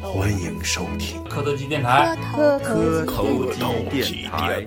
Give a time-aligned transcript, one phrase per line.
[0.00, 4.66] 欢迎收听磕头机电台，磕头磕口机机电台。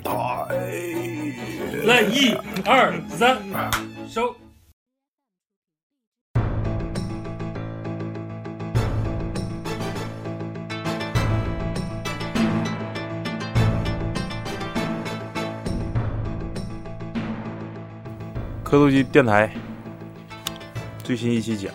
[1.86, 2.34] 来一
[2.66, 3.38] 二三，
[4.08, 4.35] 收。
[18.63, 19.49] 磕头机电台
[21.04, 21.71] 最新一期讲，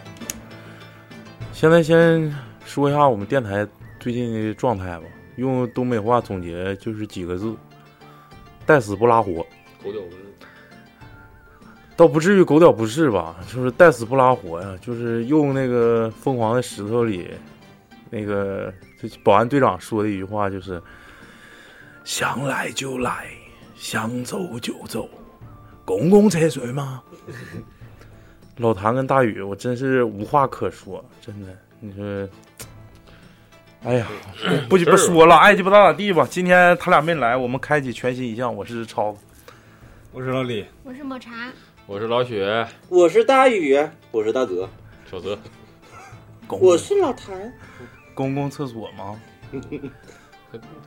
[1.53, 2.35] 现在先
[2.71, 3.67] 说一下我们电台
[3.99, 5.05] 最近的状态吧。
[5.35, 7.53] 用东北话总结就是几个字：
[8.65, 9.45] 带死不拉活。
[9.83, 10.19] 狗屌不是？
[11.97, 13.35] 倒不至于狗屌不是吧？
[13.53, 14.79] 就是带死不拉活呀。
[14.81, 17.33] 就是用那个《疯狂的石头》里
[18.09, 20.81] 那个就保安队长说的一句话，就是
[22.05, 23.27] 想来就来，
[23.75, 25.09] 想走就走，
[25.85, 27.03] 公共厕所吗？
[28.59, 31.49] 老谭跟大宇，我真是无话可说，真的。
[31.83, 32.29] 你说，
[33.85, 34.07] 哎呀，
[34.69, 36.27] 不不说了，爱鸡巴咋咋地吧。
[36.29, 38.55] 今天他俩没来，我们开启全新一项。
[38.55, 39.17] 我是超，
[40.13, 41.51] 我是老李，我是抹茶，
[41.87, 42.45] 我是老许，
[42.91, 43.79] 我是大宇，
[44.11, 44.69] 我是大泽，
[45.11, 45.39] 小泽，
[46.49, 47.51] 我是老谭。
[48.13, 49.19] 公共厕所吗？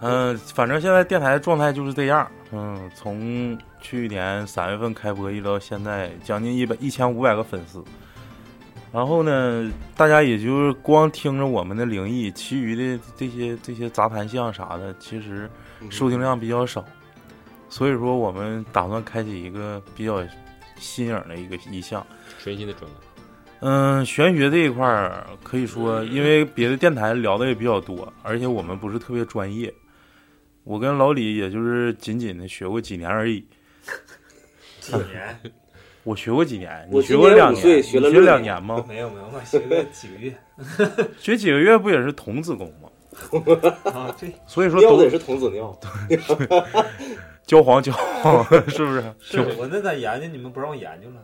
[0.01, 2.29] 嗯、 反正现在电台状态就是这样。
[2.51, 7.83] 嗯，从去年三月份开播一直到现在，将近一百一千五百个粉丝。
[8.93, 15.49] 然后呢，大家也就是光听着我们的灵异，其余的这些这些杂谈项啥的，其实
[15.89, 16.85] 收听量比较少。
[17.69, 20.23] 所以说，我们打算开启一个比较
[20.77, 22.05] 新颖的一个一项。
[22.37, 23.01] 全新的专栏。
[23.61, 29.73] 嗯，玄学这一块儿可以说，因为别的电台聊的也比较多，而且我们不是特别专业。
[30.63, 33.43] 我跟老李也就是仅仅的学过几年而已。
[34.79, 35.39] 几年？
[36.03, 36.87] 我学过几年？
[36.91, 37.77] 我你学过两年五岁年？
[37.79, 38.83] 你学学了两年吗？
[38.87, 40.33] 没有没有，我学了几个月。
[41.17, 42.89] 学几个月不也是童子功吗？
[43.93, 45.79] 啊，对，所以说都尿的也是童子尿，
[47.45, 49.03] 焦黄焦黄，是不是？
[49.19, 50.27] 是我那咋研究？
[50.27, 51.15] 你们不让我研究了？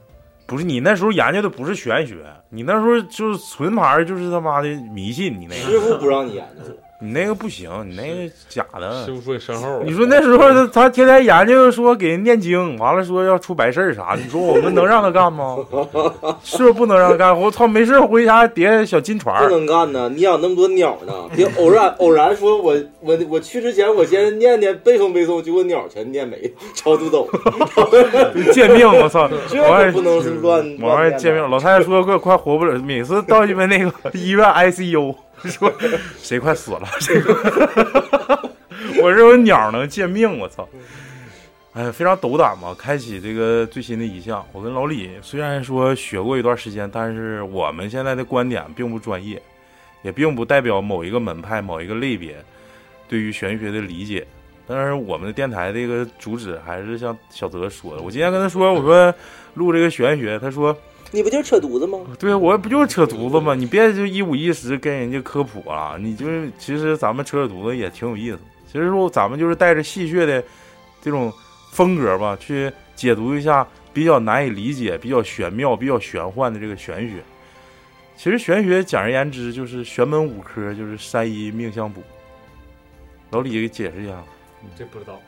[0.45, 5.33] 不是你那时候研究的不是玄学，你那时候就是纯牌，就是他妈的迷信。
[5.39, 6.77] 你那个，师傅不让你研究了。
[7.01, 9.05] 你那个不行，你那个假的。
[9.05, 15.55] 师傅说你身后，你说那时候他他天天研究说给人念经，完了说要出白事儿啥的，你说我们能让他干吗？
[16.43, 17.39] 是不是不能让他干？
[17.39, 26.37] 我操，没事回家叠小金船不，能干呢，你养那么多鸟呢，别偶然 偶然说我我我去之前我先念念背诵背诵，结果鸟全念没，
[26.75, 28.85] 超度走了，贱命！
[28.85, 35.15] 我操，这不能是乱往外乱见面，老太太说快快活不了，每次到你们那个医院 ICU
[35.49, 35.71] 说
[36.17, 37.33] 谁快死了，谁 快
[39.01, 40.67] 我认为鸟能见命，我操！
[41.73, 44.45] 哎，非常斗胆嘛，开启这个最新的一项。
[44.51, 49.41] 我跟老李虽然说学过一段时间，但是我们现在的观点并不专业，
[50.01, 52.35] 也并不代表某一个门派、某一个类别
[53.07, 54.25] 对于玄学的理解。
[54.67, 59.13] 但是我们的电台这个主旨还是像小泽说的，我今天跟他说，我说
[59.53, 60.75] 录这个玄学，他说
[61.11, 61.99] 你不就是扯犊子吗？
[62.19, 63.55] 对，我不就是扯犊子吗？
[63.55, 65.97] 你别就一五一十跟人家科普啊！
[65.99, 68.39] 你就是其实咱们扯扯犊子也挺有意思。
[68.71, 70.43] 其实说咱们就是带着戏谑的
[71.01, 71.33] 这种
[71.71, 77.15] 风格吧，去解读一下比较难以理解、比较玄妙、比较玄幻的这个玄学。
[78.15, 82.03] 其实玄学简而言之就是玄门五科，就是山医、命相卜。
[83.31, 84.23] 老李给解释一下，
[84.77, 85.19] 这不知道。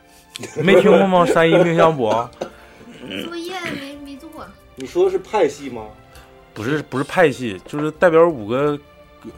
[0.62, 1.26] 没听过吗？
[1.26, 2.10] 山医、命相卜
[3.24, 4.28] 作业没没做，
[4.82, 5.86] 你说的是派系吗？
[6.52, 8.76] 不是不是派系，就是代表五个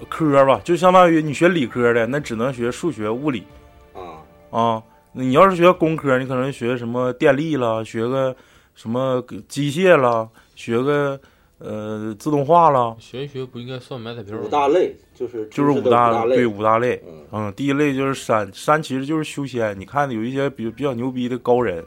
[0.08, 3.44] 科吧，就相当于你学理科的，那只能学数学、物理
[3.92, 4.82] 啊，啊。
[5.12, 8.34] 你要是学工科，你可能学什么电力了，学个
[8.74, 11.20] 什么机械了，学个
[11.58, 14.44] 呃自动化了，玄学不应该算买彩票吗？
[14.46, 16.98] 五大类就是就是五大对五大类。
[17.06, 19.78] 嗯嗯，第一类就是山，山其实就是修仙。
[19.78, 21.84] 你看有一些比比较牛逼的高人，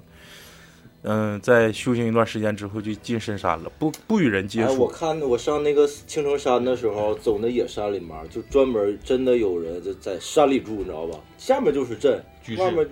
[1.03, 4.81] 嗯，在修行一段时间之后就进深山了，不不与人接哎，触。
[4.81, 11.19] 我看我上那个青城山的时候，走那野山里面，就专门真的有人就在山里住，你知道吧？
[11.38, 12.21] 下面就是镇
[12.57, 12.88] 外面，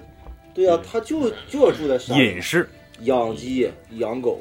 [0.54, 2.70] 对呀、他就就要住在山里隐士，
[3.02, 4.40] 养鸡、养狗，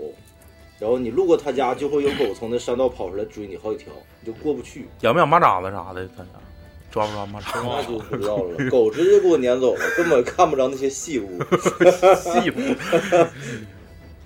[0.79, 6.07] 然后你路过他家，就会有狗从那山道跑出来追你好几条，你就过不去，养不养蚂蚱子啥的？
[6.17, 6.29] 他家
[6.95, 7.61] 抓不抓蚂蚱？
[7.65, 8.71] 那就不知道了。
[8.71, 11.29] 狗直接给我撵走了，根本看不着那些细物。
[12.15, 12.61] 细部。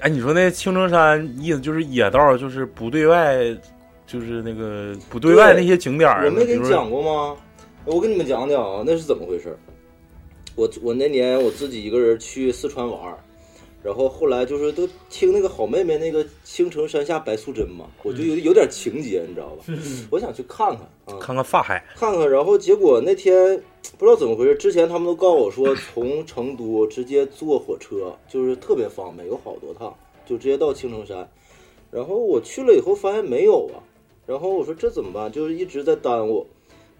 [0.00, 3.38] 哎，你说那青城山意思就是野道，就是不对外，
[4.06, 6.26] 就是那个不对外那些景点儿。
[6.26, 7.34] 我没给你讲过吗？
[7.86, 9.56] 我跟你们讲讲啊，那是怎么回事？
[10.54, 13.18] 我我那年我自己一个人去四川玩儿，
[13.88, 19.64] 然后后来就是都听那个好妹妹那个青城山下白素贞嘛，我就有有点情节，你知道吧？
[20.10, 22.30] 我想去看看啊，看看法海，看看。
[22.30, 23.58] 然后结果那天
[23.96, 29.96] 不知道怎么回事，之前他们都告诉我说，从成都直接坐火车就是特别方便，有好多趟，
[30.26, 31.26] 就直接到青城山。
[31.90, 33.80] 然后我去了以后发现没有啊，
[34.26, 35.32] 然后我说这怎么办？
[35.32, 36.46] 就是一直在耽误。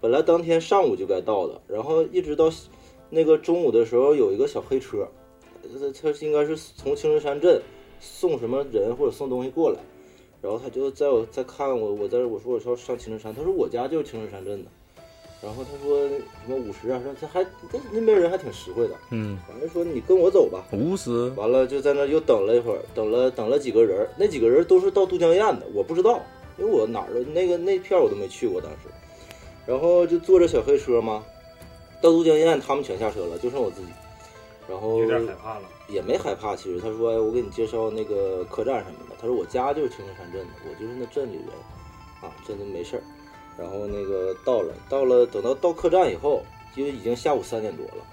[0.01, 2.51] 本来当天上午就该到的，然后一直到
[3.11, 5.07] 那个中午的时候有一个小黑车，呃
[5.77, 7.61] 他他应该是从青城山镇
[7.99, 9.79] 送什么人或者送东西过来，
[10.41, 14.69] 然后他就在我在看我，我在我说我说要上青城山，他说我家就是青城山镇的，
[15.41, 26.21] 然后他说什么五十啊，说他还那那边人还挺实惠的，嗯，完了说你跟我走吧，五十，完了就在那又等了一会儿，等了等了几个人，那几个人都是到都江堰的，我不知道，
[26.57, 28.87] 因为我哪儿的那个那片我都没去过当时，
[29.65, 31.23] 然后就坐着小黑车嘛，
[32.01, 33.87] 到都江堰他们全下车了，就剩我自己，
[34.69, 35.63] 然后有点害怕了。
[35.87, 39.15] 也没害怕，其实他说，哎，我给你介绍那个客栈什么的。
[39.19, 41.47] 他说我家就是青城山镇的，我就是那镇里人，
[42.21, 43.03] 啊，这都没事儿。
[43.57, 46.43] 然后那个到了，到了，等到到客栈以后，
[46.75, 48.05] 因为已经下午三点多了。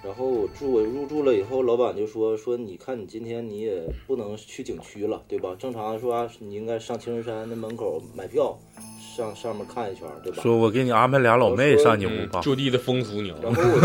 [0.00, 5.56] 然后我住我入住了以后，老板就说说，你看你今天你也不能去景区了，对吧？
[5.58, 8.56] 正常说、啊、你应该上青城山那门口买票，
[9.18, 10.40] 上上面看一圈，对吧？
[10.40, 12.40] 说我给你安排俩老妹上你屋吧。
[12.40, 13.34] 就地的风俗鸟。
[13.42, 13.80] 然后我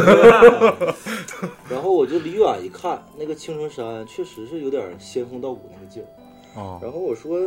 [1.26, 6.06] 就，然后我就离远一看，那个青城山确实是有点仙风道骨那个劲儿。
[6.56, 7.40] 哦，然后我说，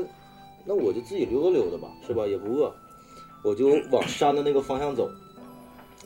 [0.64, 2.26] 那我就自己溜达溜达吧，是吧？
[2.26, 2.74] 也不饿，
[3.44, 5.08] 我就往山的那个方向走。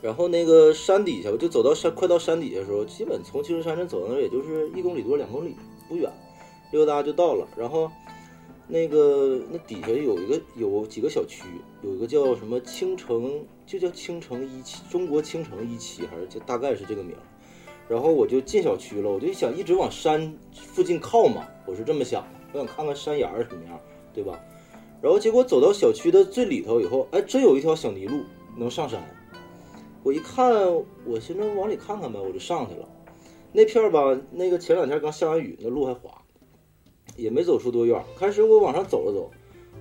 [0.03, 5.55] 然后那个山底下，我就走到山，快到山底下的时候，基本从青城山镇走到那儿也就是一公里多、两公里，
[5.89, 6.11] 不远，
[6.71, 7.47] 溜达就到了。
[7.57, 7.89] 然后
[8.71, 11.43] 那个那底下有一个有几个小区，
[11.83, 17.13] 有一个叫什么青城，就叫青城一期，中国青城一期，还是就大概是这个名。
[17.89, 23.77] 然后我就进小区了，我就想一直往山附近靠嘛，我是这么想的，我想看看山眼儿什么样，
[24.13, 24.39] 对吧？
[25.01, 28.23] 然后结果走到小区的最里头以后，哎，真有一条小泥路
[28.55, 29.03] 能上山。
[30.01, 30.63] 我一看，
[31.05, 32.87] 我寻思往里看看呗，我就上去了。
[33.51, 36.20] 那片儿吧，那个前两天刚下完雨，那路还滑，
[37.15, 38.03] 也没走出多远。
[38.17, 39.29] 开始我往上走了走，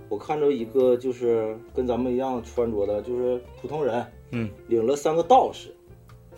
[0.09, 5.75] 我看着一个就是跟咱们一样穿着的，就是普通人，嗯，领了三个道士，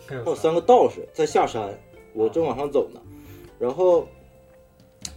[0.07, 1.77] 还有三个道士在下山，
[2.13, 3.01] 我正往上走呢，
[3.59, 4.07] 然后，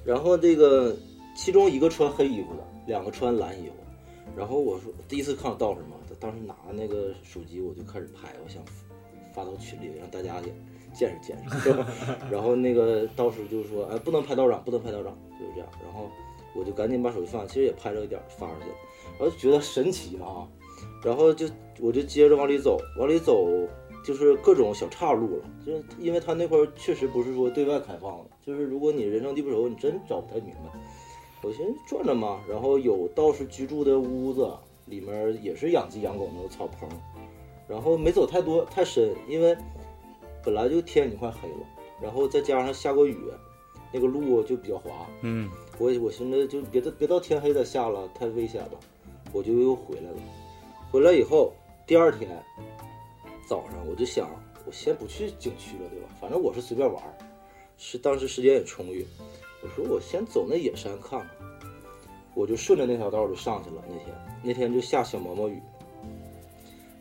[0.05, 0.97] 然后这个
[1.37, 3.75] 其中一个穿黑衣服的，两个穿蓝衣服，
[4.37, 8.63] 然后我说第一次看到道士嘛，他当时拿那个手机我就开始拍，我想
[9.35, 10.55] 发到群里让大家也
[10.97, 11.71] 见识见识，
[12.31, 16.11] 然后那个道士就说，哎，不能拍道长，不能拍道长，就是这样，然后
[16.55, 18.75] 我就赶紧把手机放下，其实也拍了一点发出去了，
[19.19, 20.49] 然后就觉得神奇啊，
[21.05, 21.47] 然后就
[21.81, 23.47] 我就接着往里走，往里走。
[24.05, 30.71] 就是各种小岔路了，就是因为他那块确实不是说对外开放的，就是如果你人生地不熟，你真找不太明白。
[31.43, 34.49] 我寻思转转嘛，然后有道士居住的屋子，
[34.85, 36.89] 里面也是养鸡养狗那个草棚，
[37.67, 39.59] 然后没走太多太深，因为
[40.47, 41.67] 本来就天已经快黑了，
[42.01, 43.19] 然后再加上下过雨，
[43.93, 44.91] 那个路就比较滑。
[45.23, 48.79] 嗯，我我寻思就别到别到天黑再下了，太危险了，
[49.33, 50.19] 我就又回来了。
[50.93, 51.53] 回来以后，
[51.85, 52.31] 第二天。
[53.49, 54.29] 早上我就想，
[54.67, 56.09] 我先不去景区了，对吧？
[56.21, 57.01] 反正我是随便玩，
[57.77, 59.07] 是当时时间也充裕。
[59.63, 61.29] 我说我先走那野山看看，
[62.35, 63.85] 我就顺着那条道就上去了。
[63.89, 65.61] 那天那天就下小毛毛雨，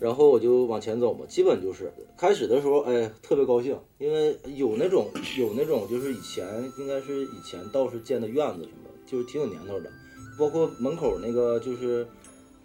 [0.06, 6.46] 然后我就往前走嘛，基本就是开始的时候，哎，特别高兴，因为有那种有那种就是以前
[6.78, 9.90] 应该是以前道士建的院子什么，就是挺有年头的，
[10.38, 12.08] 包括门口那个就是。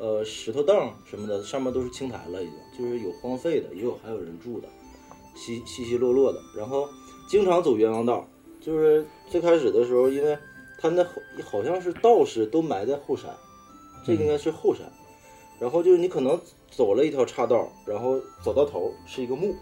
[0.03, 4.67] 呃，石头凳什么的，上面都是青苔了，已经就是有荒废的，也有还有人住的，
[5.37, 6.41] 稀稀稀落落的。
[6.57, 6.89] 然后
[7.29, 8.27] 经常走冤枉道，
[8.63, 10.39] 就是最开始的时候，因为
[10.79, 11.07] 他那
[11.45, 13.29] 好像是道士都埋在后山，
[14.03, 14.91] 这应该是后山。
[15.59, 19.55] 然后就是你可能走了一条岔道，然后走到头是一个墓，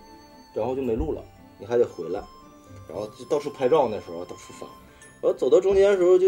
[0.54, 1.22] 然后就没路了，
[1.58, 2.22] 你还得回来，
[2.88, 4.66] 然后就到处拍照，那时候到处发。
[5.20, 6.26] 然后走到中间的时候就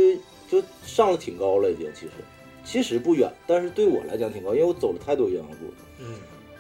[0.48, 2.12] 就上了挺高了，已经其实。
[2.62, 6.16] 其实不远，但是对我来讲挺高，因为我走了太多冤枉路，嗯，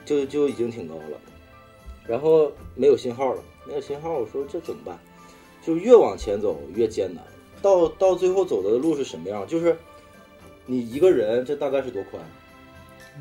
[0.06, 1.20] 就就已经挺高了。
[2.06, 4.98] 然后没有信号了，没有信号，我说这怎么办？
[5.62, 7.22] 就越往前走越艰难，
[7.60, 9.46] 到到最后走的路是什么样？
[9.46, 9.76] 就是
[10.64, 12.24] 你一个人，这大概是多宽？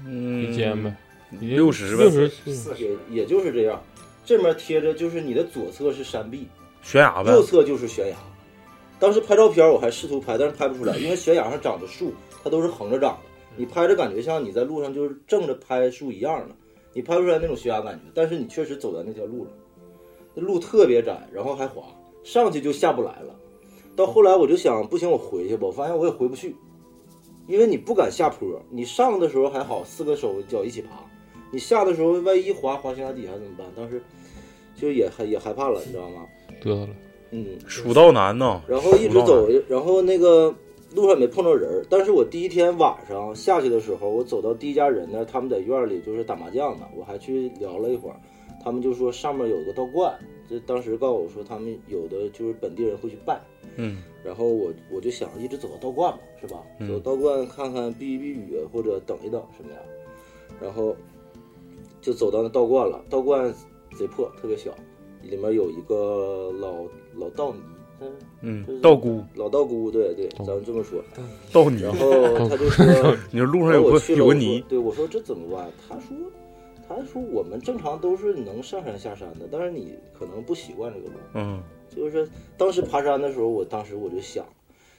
[0.05, 0.93] 嗯，一间呗，
[1.39, 2.31] 六十呗，六十
[2.77, 3.81] 也也就是这样。
[4.25, 6.47] 这面贴着就是你的左侧是山壁，
[6.81, 8.15] 悬崖呗，右侧就是悬崖。
[8.99, 12.13] 当时拍照片我还试图拍，但是拍不出来，因为悬崖上长着树，
[12.43, 13.19] 它都是横着长的，
[13.55, 16.55] 你拍着感觉像你在路上就是正着拍树一样的，
[16.93, 18.01] 你拍不出来那种悬崖感觉。
[18.13, 19.53] 但是你确实走在那条路上，
[20.35, 21.83] 那路特别窄，然后还滑，
[22.23, 23.35] 上去就下不来了。
[23.95, 25.65] 到后来我就想，不行，我回去吧。
[25.65, 26.55] 我发现我也回不去，
[27.49, 28.47] 因为你不敢下坡。
[28.69, 30.89] 你上的时候还好，四个手脚一起爬；
[31.51, 33.65] 你下的时候，万一滑滑悬崖底下怎么办？
[33.75, 34.01] 当时
[34.75, 36.25] 就也害也害怕了，你知道吗？
[36.61, 36.87] 得了，
[37.31, 38.61] 嗯，蜀道难呐。
[38.67, 40.53] 然后一直走，然后那个
[40.93, 41.83] 路上没碰着人。
[41.89, 48.15] 但是我第一天晚上下去的时候，我走到第一家人那，他们在院里就是打麻将呢，我还去聊了一会儿。
[48.63, 50.13] 他们就说上面有个道观，
[50.49, 53.39] 这当时告诉我说他们有的就是本地人会去拜。
[53.75, 56.61] 嗯，然后我我就想一直走到道观嘛，是吧？
[56.79, 59.79] 嗯走到道观看看避一避雨或者等一等什么呀。
[60.59, 60.95] 然后
[62.01, 63.53] 就走到那道观了，道观
[63.97, 64.71] 贼破，特别小，
[65.21, 66.83] 里面有一个老
[67.15, 67.59] 老道尼，
[68.41, 71.01] 嗯嗯，道姑，老道姑，对对，咱们这么说。
[71.53, 72.85] 道尼然后他就说
[73.31, 75.71] 你说路上有个有个泥对我说这怎么办？
[75.87, 76.17] 他说
[76.89, 81.13] 他说我们正常都是能上山下山的，但是你可能不习惯这个路。
[81.35, 81.61] 嗯，
[81.95, 82.27] 就是
[82.57, 84.43] 当时爬山的时候，我当时我就想，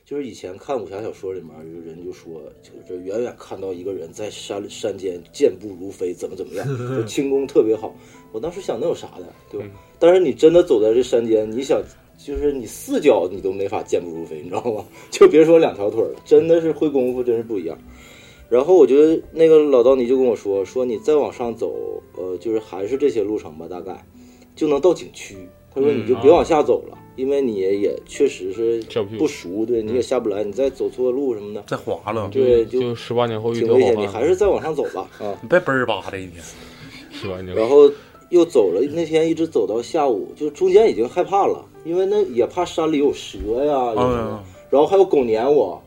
[0.05, 6.67] 就是以前看武侠小说里面有人就说，就是远远看到一个人在山山间健步如飞，怎么怎么样，
[6.97, 7.93] 就轻功特别好。
[8.33, 9.67] 我当时想能有啥的，对吧？
[9.99, 11.83] 但是你真的走在这山间，你想。
[12.23, 14.85] 就是你四脚你都没法健步如飞，你知道吗？
[15.11, 17.75] 就别说两条腿了，真的是会功夫，真是不一样。
[18.50, 21.73] 然后我觉得那个老道尼就跟我说，说你再往上走，
[22.19, 24.04] 呃，就是还是这些路程吧，大概
[24.57, 25.37] 就能到景区。
[25.73, 28.83] 他说你就别往下走了，因为你也确实是
[29.16, 33.95] 不熟，对，你也下不来，你再走错路什么的，再滑了，对，就十八年后遇挺危险。
[33.95, 36.42] 到你还是再往上走吧，啊，你别嘣儿吧的一天，
[37.12, 37.54] 十八年。
[37.54, 37.88] 然后
[38.30, 45.80] 又走了，那天一直走到下午，就中间已经害怕了，因为那也怕山里有蛇呀，有什么，然后还有狗撵我。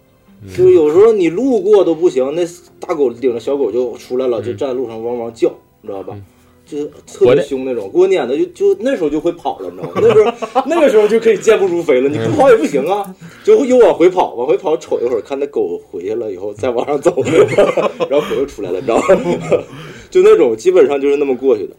[0.50, 2.44] 就是有时候你路过都不行，那
[2.80, 6.18] 大狗领着小狗就出来了，就站在路上汪汪叫，你知道吧？
[6.66, 9.94] 就是特别凶那种，给我撵的就就那时候就会跑了，你知道吗？
[10.02, 17.14] 那时候那个时候就可以健步如飞了，你不跑也不行啊，就又往回跑，往回跑瞅一会儿，看那狗回去了以后再往上走，
[18.10, 19.64] 然后狗又出来了，你知道吗？
[20.10, 21.76] 就那种基本上就是那么过去的，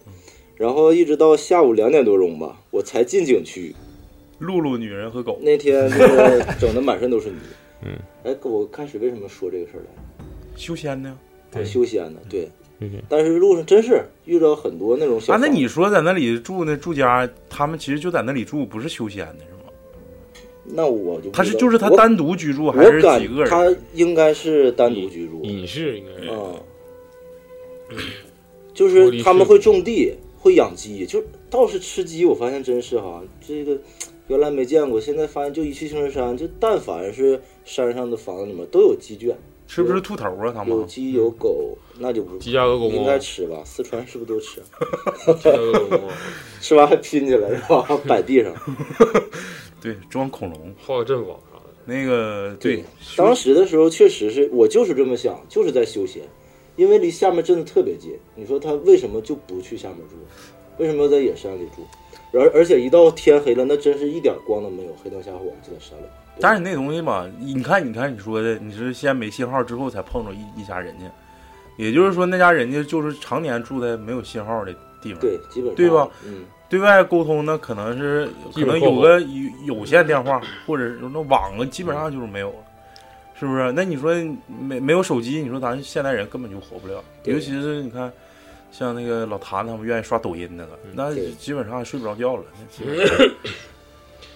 [0.56, 3.75] 然后一直到下午两点多钟吧，我才进景区。
[4.38, 7.37] 露露女人和狗那天就是整的满身都是泥。
[7.84, 9.90] 嗯，哎，我开始为什么说这个事儿来？
[10.56, 11.18] 修仙呢？
[11.50, 12.20] 对，修仙呢？
[12.28, 12.48] 对。
[13.08, 15.32] 但是路上真是遇到很多那种小。
[15.32, 19.72] 啊，那你说在那里住那住家，他们其实就在那里住，不是修仙的是吗？
[20.64, 23.48] 那我就他是就是他单独居住还是几个人？
[23.48, 26.30] 他应该是单独居住，隐士应该是。
[26.30, 27.96] 嗯，
[28.74, 32.26] 就是他们会种地，会养鸡，就倒是吃鸡。
[32.26, 33.78] 我发现真是哈，这个
[34.26, 39.37] 原来没见过，现在发现就一去青城山，就但凡是山上的房子里面都有鸡圈。
[39.66, 40.52] 是不是兔头啊？
[40.54, 43.62] 他们有鸡有狗，那就不鸡鸭鹅狗猫应该吃吧？
[43.64, 44.61] 四川是不是都吃？
[45.40, 46.09] 鸡鸭鹅狗猫
[46.61, 47.83] 吃完还拼起来是吧？
[48.07, 48.54] 摆地上。
[49.81, 51.64] 对，装恐龙，画个阵法啥的。
[51.87, 52.85] 那个对，
[53.16, 56.23] 当时的时候确实是我就是这么想，就是在休闲，
[56.76, 58.12] 因为离下面真的特别近。
[58.35, 60.16] 你说他为什么就不去下面住？
[60.78, 61.83] 为什么要在野山里住？
[62.34, 66.04] 而而且一到天黑了，那真是一点光都没有，黑灯瞎火就在山里。
[66.40, 71.04] 但是你那东西吧，你看，你看你说的，你是先没信号之后才碰着一一家人家，
[71.76, 76.08] 也就是说那家人家就是常年住在没有信号的地方，对，基本上对吧？
[76.26, 82.56] 嗯，对外沟通那，可能是可能有个有有线电话，或者那网啊，基本上就是没有了，
[83.38, 83.70] 是不是？
[83.70, 84.12] 那你说
[84.48, 88.12] 没没有手机，你说咱现代人根本就活不了，尤其是你看。
[88.76, 92.45] 像那个老谭他们愿意刷抖音那个，那基本上睡不着觉了。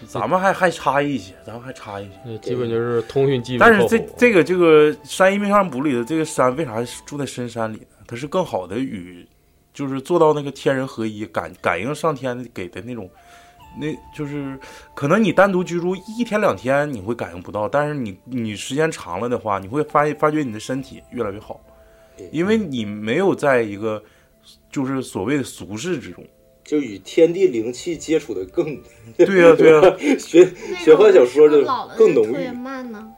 [0.06, 2.38] 咱们还还差一些，咱们还差一些。
[2.38, 3.58] 基本就是通讯技术。
[3.58, 7.86] 但是这这个这个山医命相卜里的这个山，为啥住在深山里呢？
[8.06, 9.26] 它是更好的与，
[9.74, 13.10] 就是做到那个天人合一，感感应上天给的那种，
[13.76, 14.56] 那就是
[14.94, 21.60] 可能你单独居住一天两天你会感应不到，但是你你时间长了的话，你会发发觉你的身体越来越好，
[22.30, 24.00] 因为你没有在一个。
[24.70, 26.24] 就是所谓的俗世之中，
[26.64, 28.80] 就与天地灵气接触的更
[29.16, 31.64] 对呀对呀， 玄玄幻小说就
[31.96, 32.50] 更浓郁。
[32.50, 33.08] 慢呢？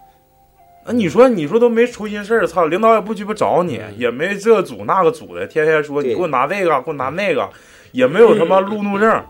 [0.85, 7.49] 啊，你说你说都没出心事儿，操，领导也不鸡巴找你，也没这组那个组的，天天说你给我拿这个，给我拿那个，
[7.93, 9.23] 也没有他妈路怒症，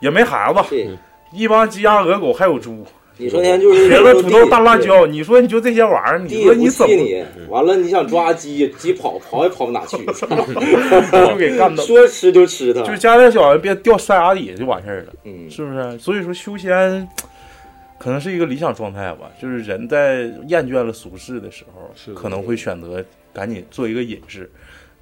[0.00, 0.98] 也没孩子，
[1.32, 2.86] 一帮鸡鸭鹅狗还有猪。
[3.20, 6.94] 你说天就是茄子、土豆、大辣椒，你说你就这些玩意儿，你说你怎么？
[6.94, 11.84] 你完了，你想抓鸡，鸡跑跑也跑不哪去， 就给干到。
[11.84, 15.98] 说吃就吃它，就家家小人别掉山崖底下就完事儿了，嗯，是不是？
[15.98, 17.06] 所以说修仙，
[17.98, 19.30] 可能是一个理想状态吧。
[19.40, 24.50] 就是人在厌倦了俗世的时候，可能会选择赶紧做一个隐士。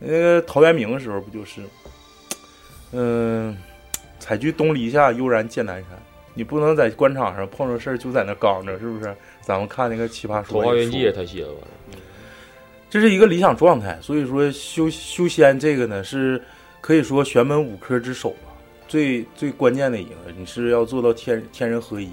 [0.00, 1.60] 那个陶渊明的时候不就是，
[2.92, 3.56] 嗯、
[4.18, 5.90] 采菊东篱下，悠然见南山。
[6.38, 9.12] 你不能在官场上碰着事儿就在那刚着，是不是？
[9.42, 11.48] 咱们看那个《奇葩《说》桃花源记》也他写的
[12.88, 16.40] 这是一个理想状态，所以说修修仙这个呢是
[16.80, 18.54] 可以说玄门五科之首吧，
[18.86, 22.08] 最最关键的一个，你是要做到天天人合一。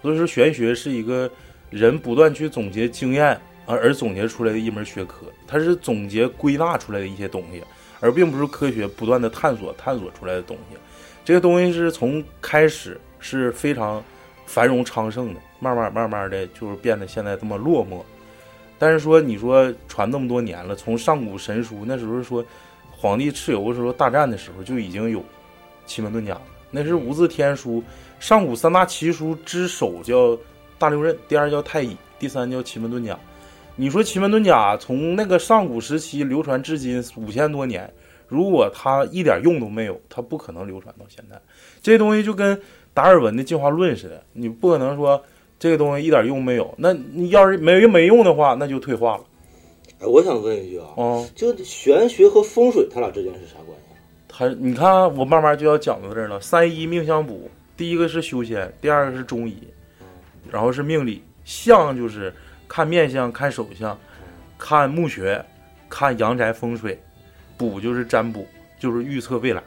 [0.00, 1.28] 所以说玄学是一个
[1.68, 3.36] 人不断去总结经验
[3.66, 7.60] 而而总结出来的一门学科，它是总结归纳出来的一些东西，
[7.98, 10.76] 而并不是科学不断的探索探索出来的东西。
[11.24, 14.02] 这个东西是从开始是非常
[14.46, 18.00] 繁荣昌盛的，慢慢慢慢的就是变得现在这么落寞。
[18.78, 22.44] 但是说，你说传这么多年了，从上古神书那时候说
[22.90, 25.24] 皇帝蚩尤的时候大战的时候就已经有
[25.84, 27.82] 奇门遁甲了，那是无字天书，
[28.20, 30.38] 上古三大奇书之首叫
[30.78, 33.18] 大六壬，第二叫太乙，第三叫奇门遁甲。
[33.74, 37.92] 你说奇门遁甲从那个上古时期流传至今五千多年，
[38.28, 41.40] 如果它一点用都没有，它不可能流传到现在。
[41.82, 42.60] 这东西就跟
[42.98, 45.22] 达尔文的进化论似的，你不可能说
[45.56, 49.22] 这个东西一点用没有，那你要是没没用的话，那就退化了。
[50.00, 53.84] 哎，我想问一句啊，哦、就玄学和风水，它俩之间是啥关系？
[54.26, 56.40] 他你看啊，我慢慢就要讲到这儿了。
[56.40, 59.56] 三一命相卜，第一个是修仙，第二个是中医，
[60.50, 61.22] 然后是命理。
[61.44, 62.34] 相就是
[62.66, 63.96] 看面相、看手相、
[64.58, 65.40] 看墓穴、
[65.88, 67.00] 看阳宅风水，
[67.56, 68.44] 卜就是占卜，
[68.80, 69.62] 就是预测未来。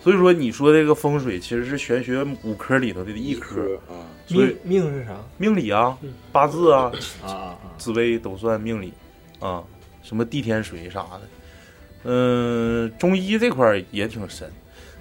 [0.00, 5.16] 所以说，你说这个风水其实是玄学五科里头的一科，啊，所以命命是啥？
[5.36, 5.96] 命理啊、
[6.32, 6.90] 八字啊、
[7.22, 7.58] 啊！
[7.76, 8.94] 紫薇都算命理
[9.40, 9.62] 啊，
[10.02, 11.20] 什么地天水啥的。
[12.04, 14.50] 嗯，中医这块也挺深。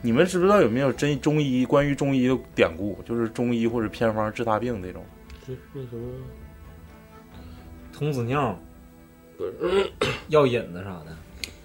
[0.01, 3.01] 你们知不知道有没有真中医关于中医的典故？
[3.05, 5.05] 就是中医或者偏方治大病这种。
[5.45, 6.09] 是那什么
[7.93, 8.57] 童子尿、
[9.37, 9.89] 不是
[10.27, 11.17] 药引子啥的。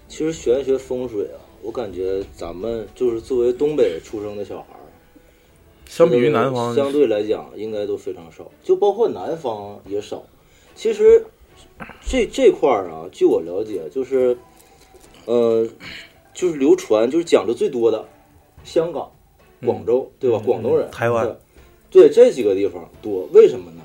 [0.06, 4.84] 其实玄学风水啊，我感觉咱们就是作为东北出生的小孩儿，
[5.86, 10.22] 相比于南方，相对来讲应该都非常少，就包括南方也少。
[10.74, 11.24] 其实
[12.06, 14.36] 这这块儿啊，据我了解，就是
[15.24, 15.66] 呃，
[16.34, 18.06] 就是流传就是讲的最多的，
[18.62, 19.10] 香港、
[19.64, 20.38] 广州，对吧？
[20.42, 21.34] 嗯广东人、台湾
[21.90, 23.80] 对，对这几个地方多，为什么呢？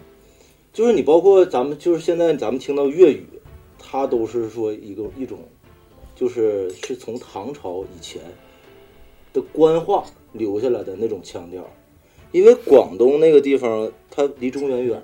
[0.74, 3.26] 就是你包括咱们，就是现在咱们听到粤语，
[3.80, 5.40] 它都是说一个一种，
[6.20, 8.22] 就是是从唐朝以前
[9.32, 10.04] 的官话
[10.34, 11.66] 留下来的那种腔调。
[12.32, 15.02] 因为广东那个地方，它离中原远，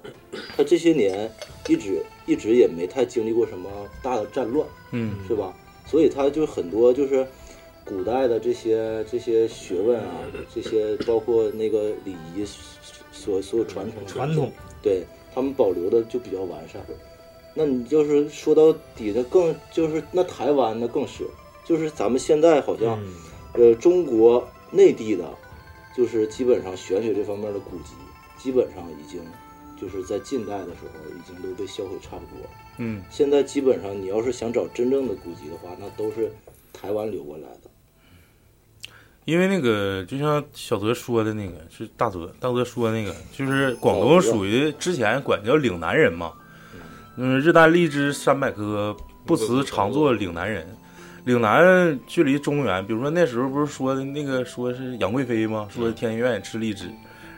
[0.56, 1.32] 它这些年
[1.70, 3.70] 一直一直也没太经历过什么
[4.04, 5.56] 大的战乱，嗯，是吧？
[5.88, 7.26] 所以它就很多就是
[7.84, 10.12] 古代的这些这些学问啊，
[10.54, 12.46] 这些包括那个礼仪
[13.12, 14.52] 所所有传承传统，
[14.84, 16.80] 对他们保留的就比较完善。
[17.56, 21.26] 那你就是说到底的，更就是那台湾那更是，
[21.64, 23.02] 就是咱们现在好像、
[23.54, 25.24] 呃中国内地的，
[25.96, 27.94] 就是基本上玄学这方面的古籍，
[28.38, 29.22] 基本上已经
[29.82, 32.50] 就是在近代的时候已经都被销毁差不多了。
[32.78, 36.30] 嗯，现在基本上你要是想找真正的古籍的话，那都是
[36.74, 37.72] 台湾流过来的。
[39.24, 46.34] 因为那个就像小泽说的那个是大泽，大泽说的那个就是广东属于之前管叫岭南人嘛，
[47.18, 50.68] 嗯，日啖荔枝三百颗，不辞常作岭南人。
[51.24, 55.68] 岭南距离中原，比如说那时候不是说的那个说是杨贵妃吗？
[55.70, 56.90] 说天天愿意吃荔枝，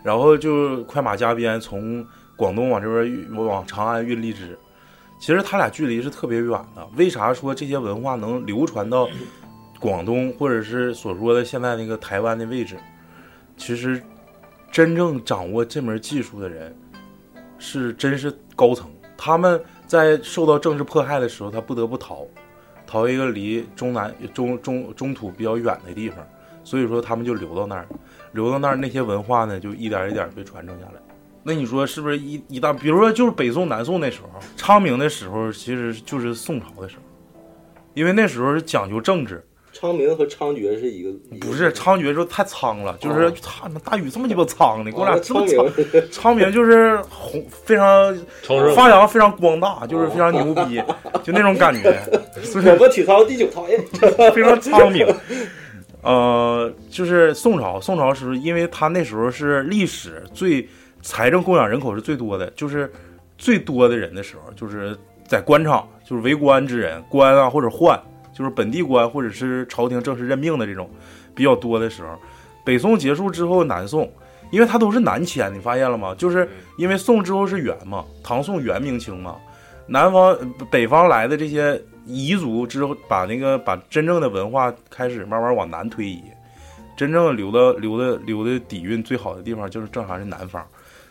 [0.04, 4.58] 然后就快马加鞭从广东往这边运往长安运荔枝。
[5.20, 6.86] 其实他俩距离是特别远的。
[6.96, 9.08] 为啥说这些文化能流传到
[9.80, 12.78] 广东，或者是所说的现在那个台湾的位置？
[13.56, 14.02] 其实
[14.72, 16.76] 真正掌握这门技术的人
[17.60, 18.90] 是真是高层。
[19.17, 22.25] 他们在受到政治迫害的时候，他不得不逃，
[22.86, 26.19] 逃一个离中南中中中土比较远的地方。
[26.63, 27.88] 所以说他们就留到那儿，
[28.34, 31.01] 留到那儿那些文化呢，就一点一点被传承下来。
[31.41, 32.73] 那你说是不是一一大？
[32.73, 37.03] 比如说就是北宋、南宋那时候，昌明的时候，其实就是宋朝的时候，
[37.93, 39.41] 因为那时候是讲究政治，
[39.80, 45.86] 昌明和猖獗是一个，不是猖獗时候太苍了，就是哦他妈大禹这么鸡巴苍的，给我俩啊这么昌明。
[45.86, 48.18] 苍， 昌明就是红，非常
[48.76, 50.82] 发扬非常光大，就是非常牛逼，
[51.24, 51.96] 就那种感觉，
[52.42, 55.06] 所以我们体操第九套，哎， 非常昌明。
[56.02, 60.68] 呃，就是宋朝，宋朝时候，因为他那时候是历史最
[61.02, 62.90] 财政供养人口是最多的，就是
[63.38, 68.00] 最多的人的时候，就是在官场，就是为官之人，官啊或者宦，
[68.38, 70.88] 就是本地官或者是朝廷正式任命的这种
[71.34, 72.10] 比较多的时候。
[72.63, 74.12] 北宋结束之后，南宋，
[74.52, 76.13] 因为它都是南迁，你发现了吗？
[76.15, 76.47] 就是
[76.78, 79.38] 因为宋之后是元嘛，唐宋元明清嘛，
[79.88, 86.21] 南方呃北方来的这些彝族之后，把那个把真正的文化开始慢慢往南推移，
[86.95, 90.63] 真正留的留的留的底蕴最好的地方就是正常是南方。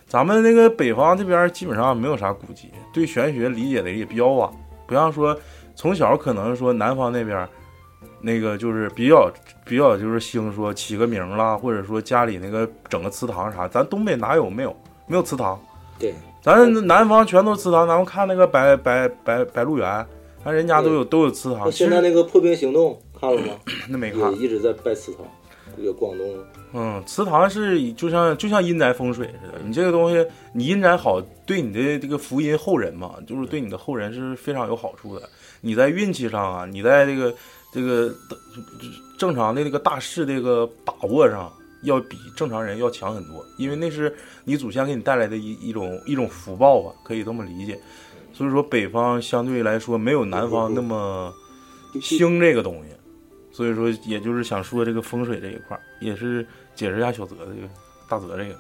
[0.07, 4.49] 咱们那个北方这边基本上没有啥古籍，对玄学理解的也比较晚，
[4.87, 5.37] 不像说
[5.77, 7.47] 从小可能说南方那边，
[8.21, 9.31] 那个就是比较
[9.65, 14.75] 比较就是兴说起个名儿啦，或者说家里那个整个祠堂啥，咱东北哪有没有
[15.07, 15.61] 没有祠堂？
[15.99, 20.07] 对，咱南方全都祠堂，咱们看那个白白白白鹿原，
[20.43, 21.71] 那人家都有都有祠堂。
[21.71, 23.53] 现在那个破冰行动看了吗？
[23.87, 25.21] 那没看一直在拜祠堂，
[25.77, 26.27] 这个广东。
[26.73, 35.29] 嗯，祠堂是就像就像阴宅风水似的，你这个东西，你阴宅好，对你的这个福音后人嘛，就是对你的后人是非常有好处的。
[35.61, 37.35] 你在运气上啊，你在这个
[37.73, 38.15] 这个
[39.19, 44.15] 正常的这个大势这个把握上，要比正常人要强很多，因为那是
[44.45, 47.79] 你祖先给你带来的一一种一种福报吧，可以这么理解。
[48.33, 51.33] 所以说，北方相对来说没有南方那么
[52.03, 52.91] 兴这个东西。
[53.51, 57.67] 所以说，也就是想说这个风水这一块儿，也是解释一下小泽这个
[58.07, 58.55] 大泽这个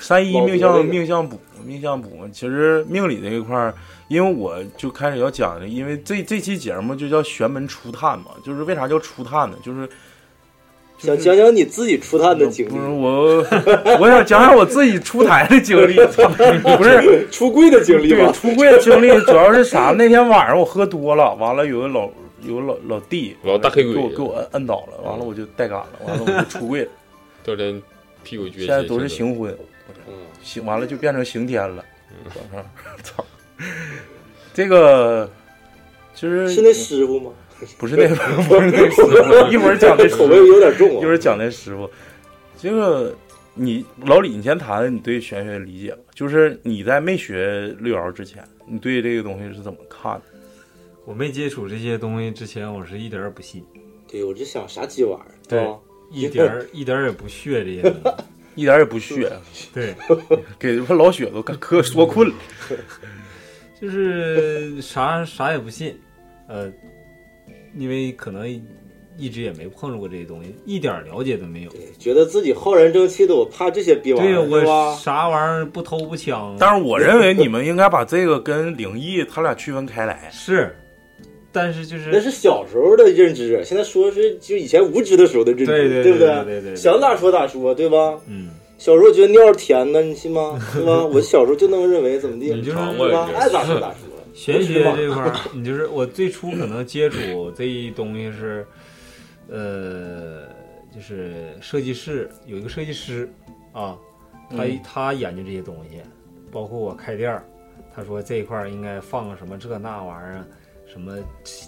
[0.00, 2.26] 三一命相命相卜命相卜。
[2.32, 3.74] 其实命理这一块儿，
[4.14, 9.56] 因为我就开始要讲的，因为这这期节目就叫玄门初探嘛，就是为啥叫初探呢？
[9.60, 9.88] 就是
[10.98, 16.28] 想讲讲你自己出探的经历不是历，我， 我想讲讲我自己出台的经历，操
[16.78, 18.30] 不是出柜的经历对，吧？
[18.32, 19.90] 出柜的经历主要是啥？
[19.98, 22.08] 那天晚上我喝多了，完了有个老
[22.42, 26.90] 有个老老弟，老大黑鬼给我给我摁摁倒了，完了我就带杆了，完了我就出柜了。
[27.44, 27.82] 第二天
[28.22, 29.52] 屁股撅起，现在都是行婚，
[30.06, 31.84] 嗯，行完了就变成刑天了。
[32.32, 32.64] 早上，
[33.02, 33.24] 操，
[34.52, 35.30] 这个
[36.14, 37.30] 其实是那师傅吗？
[37.78, 38.14] 不是那个
[38.48, 39.10] 不是那师傅，
[39.50, 41.00] 一会儿讲的口味有点重啊。
[41.00, 41.90] 一会儿讲那师傅。
[42.58, 43.16] 这个
[43.54, 45.98] 你老李，你先谈谈你对玄学的理解吧。
[46.14, 50.22] 就是你在没学六爻之前，你对这个东西是怎么看的？
[51.04, 53.64] 我没接触这些东西之前，我是一点儿也不信，
[54.08, 55.78] 对，我就想啥鸡玩意儿，对吧？
[56.10, 58.24] 一点儿一点儿也不屑这些东西。
[58.56, 59.32] 一点儿也不屑，
[59.72, 59.94] 对，
[60.60, 62.34] 给他老雪都干磕说困了。
[63.84, 65.94] 就是啥啥也不信，
[66.48, 66.72] 呃，
[67.76, 68.48] 因为可能
[69.18, 71.70] 一直也没碰着过这些东西，一点儿了解都没有。
[71.98, 74.96] 觉得自己浩然正气的，我怕这些逼玩意对儿，对我吧？
[74.96, 80.30] 啥玩意儿不偷不抢，但是我认为你们应该把这个跟灵异他俩区分开来。
[80.32, 80.74] 是，
[81.52, 88.18] 但是就是那是小时候的认知，现在说是就以前无知的时候的认知，对对对不对对对对想咋说咋说，对吧？
[88.26, 88.48] 嗯，
[88.84, 90.60] 小时候觉得尿是甜的，你信吗？
[90.70, 91.06] 是吧？
[91.06, 92.52] 我小时候就那么认为，怎么地？
[92.52, 92.76] 你就是？
[93.34, 94.00] 爱咋说咋说。
[94.34, 98.66] 玄学这块儿，你就是我最初可能接触这一东西是，
[99.48, 100.42] 呃，
[100.94, 103.26] 就是设计师有一个设计师
[103.72, 103.96] 啊，
[104.50, 106.02] 他、嗯他研究这些东西，
[106.52, 107.42] 包括我开店儿，
[107.96, 110.46] 他说这一块儿应该放个什么这那玩意儿啊，
[110.86, 111.16] 什么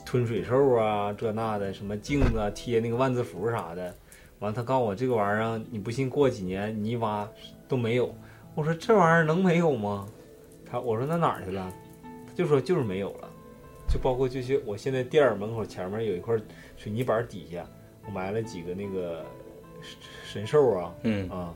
[0.05, 3.95] 吞水兽啊，这那的，什么镜子啊，贴那个万字符啥的。
[4.40, 7.27] 完，他告诉我这个玩意儿啊，你不信过几年你一挖
[7.66, 8.14] 都没有。
[8.55, 10.07] 我说这玩意儿能没有吗？
[10.70, 11.72] 他我说那哪儿去了？
[12.27, 13.29] 他就说就是没有了，
[13.88, 16.37] 就包括就是我现在店儿门口前面有一块
[16.77, 17.64] 水泥板底下，
[18.07, 19.25] 我埋了几个那个
[20.25, 21.55] 神兽啊，嗯啊，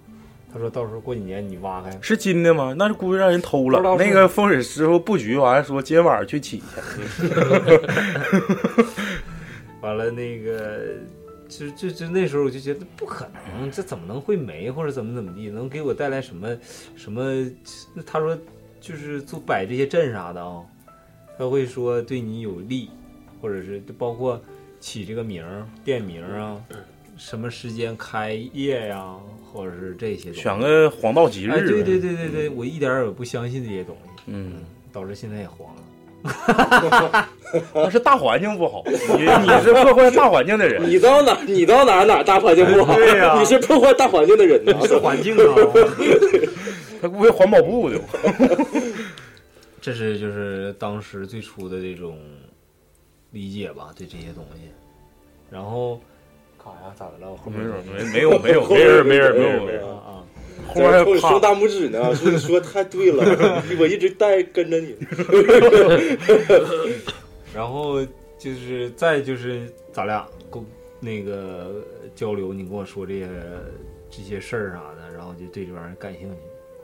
[0.53, 2.75] 他说到时候过几年你挖开，是金的吗？
[2.79, 6.65] 那是估计让人偷了那个风水师傅布局完了说今天晚上去取去。
[9.83, 10.97] 完了那个。
[11.51, 16.57] 就就就那时候我就觉得不可能，这怎么能会没或者怎么怎么地，能给我带来什么
[16.97, 17.51] 什么？
[18.07, 18.39] 他说
[18.81, 20.63] 就是做摆这些阵啥的啊、
[21.37, 22.89] 他会说对你有利，
[23.43, 24.41] 或者是就包括
[24.79, 26.65] 起这个名儿、店名啊，
[27.17, 29.17] 什么时间开业呀、
[29.53, 30.33] 或者是这些。
[30.33, 31.51] 选个黄道吉日。
[31.51, 35.83] 哎，对对对对对，我一点儿也不相信这些东西，嗯，导致现在也黄了。
[37.75, 40.89] 那是大环境不好，你你是破坏大环境的人。
[40.89, 42.95] 你到哪你到哪哪大环境不好？
[42.95, 44.73] 对呀你是破坏大环境的人呢。
[44.87, 45.55] 是环境啊，
[47.03, 47.99] 他不会环保部的。
[49.81, 52.19] 这是就是当时最初的这种
[53.31, 54.71] 理解吧，对这些东西。
[55.51, 55.99] 然后，
[56.63, 56.93] 干啥呀？
[56.95, 57.31] 咋的了？
[57.31, 57.61] 我后面
[58.13, 60.23] 没有没没有没有没人没人没有没啊人，啊！
[60.67, 63.23] 后面冲你竖大拇指呢， 说你说太对了，
[63.79, 64.97] 我一直带跟着你。
[67.55, 68.05] 然后
[68.39, 70.65] 就是再就是咱俩沟
[71.01, 73.29] 那个交流，你跟我说这些
[74.11, 76.37] 这些事儿啥的，然后就对这玩意儿感兴趣。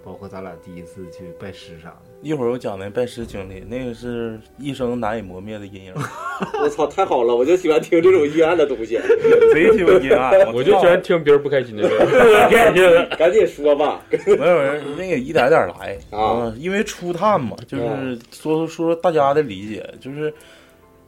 [0.04, 2.05] 包括咱俩第一次去拜师啥的。
[2.22, 5.94] 一会儿我讲那拜师经历，那个是一生难以磨灭的阴影，
[6.60, 8.98] 我操，太好了，我就喜欢听这种阴暗的东西。
[9.52, 10.52] 贼鸡巴阴暗。
[10.52, 13.08] 我就喜欢听别人不开心的事儿。
[13.16, 14.02] 赶紧说吧。
[14.26, 20.32] 没有人那个一点点来啊，因为初探嘛，就是说说说大家的理解，就是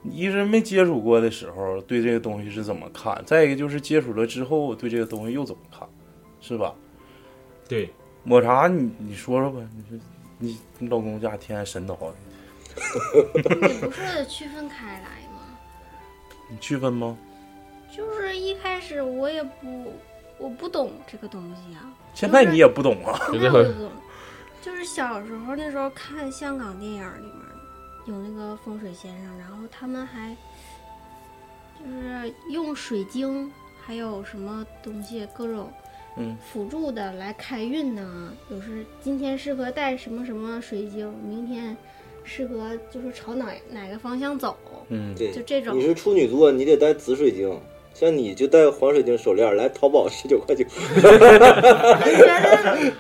[0.05, 5.89] 一是没接触过的时候对这个东西是怎么看，再一个就是接触了之后对这个东西又怎么看，
[6.41, 6.75] 是吧？
[7.69, 7.91] 对，
[8.23, 9.99] 抹茶你你说说吧，你说
[10.39, 12.15] 你你老公家天天神叨的，
[13.35, 15.59] 你不是区分开来吗？
[16.49, 17.17] 你区分吗？
[17.91, 19.93] 就是一开始我也不
[20.39, 23.19] 我不懂这个东西啊，现在你也不懂啊？
[23.33, 23.91] 现在我不懂，
[24.63, 27.35] 就是小时候那时候看香港电影里面
[28.07, 30.37] 有那个风水先生，然后他们还
[31.81, 33.51] 就是用水晶
[33.85, 35.73] 还有什么东西各种
[36.17, 41.77] 嗯辅助的来开运呢，有时今天适合带什么什么水晶，明天
[42.25, 44.57] 适合就是朝哪哪个方向走，
[44.89, 47.61] 嗯，对，就这种你是处女座，你得带紫水晶，
[47.95, 50.65] 像你就带黄水晶手链，来淘宝十九块九。
[50.65, 52.93] 觉得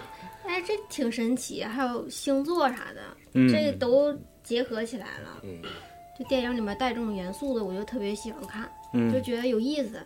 [0.47, 3.01] 哎这挺神奇，还有星座啥的，
[3.35, 5.41] 嗯这都结合起来了。
[5.43, 5.61] 嗯，
[6.19, 10.01] 就电影里面带这种元素的，我就特别喜欢看，嗯就觉得有意思。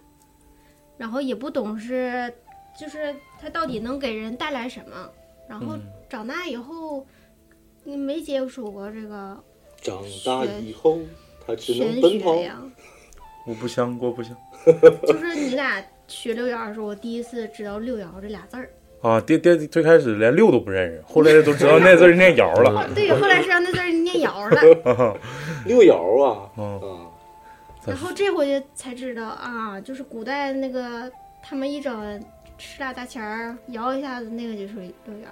[0.99, 2.33] 然后也不懂是，
[2.79, 5.11] 就是它到底能给人带来什么。
[5.49, 7.07] 然后嗯长大以后，
[7.85, 9.39] 你没接触过这个
[9.81, 10.99] 长大以后，
[11.47, 12.45] 他只能玄奔跑学。
[12.45, 12.63] 呀。
[13.47, 14.37] 我不香，我不香
[15.05, 18.71] 就是你俩学六爻的时候，我第一次知道六爻这俩字儿。
[19.03, 19.21] 啊！
[19.21, 22.89] 第第最开始连六都不认识，后来都知道那字儿念爻了。
[22.95, 25.19] 对，后来知道那字儿念爻了。
[25.67, 27.11] 六爻啊，嗯啊，
[27.85, 31.11] 然后这回才知道啊，就是古代那个
[31.43, 32.25] 他们一整
[32.63, 35.27] 吃俩大钱儿，摇一下子，那个就是六爻。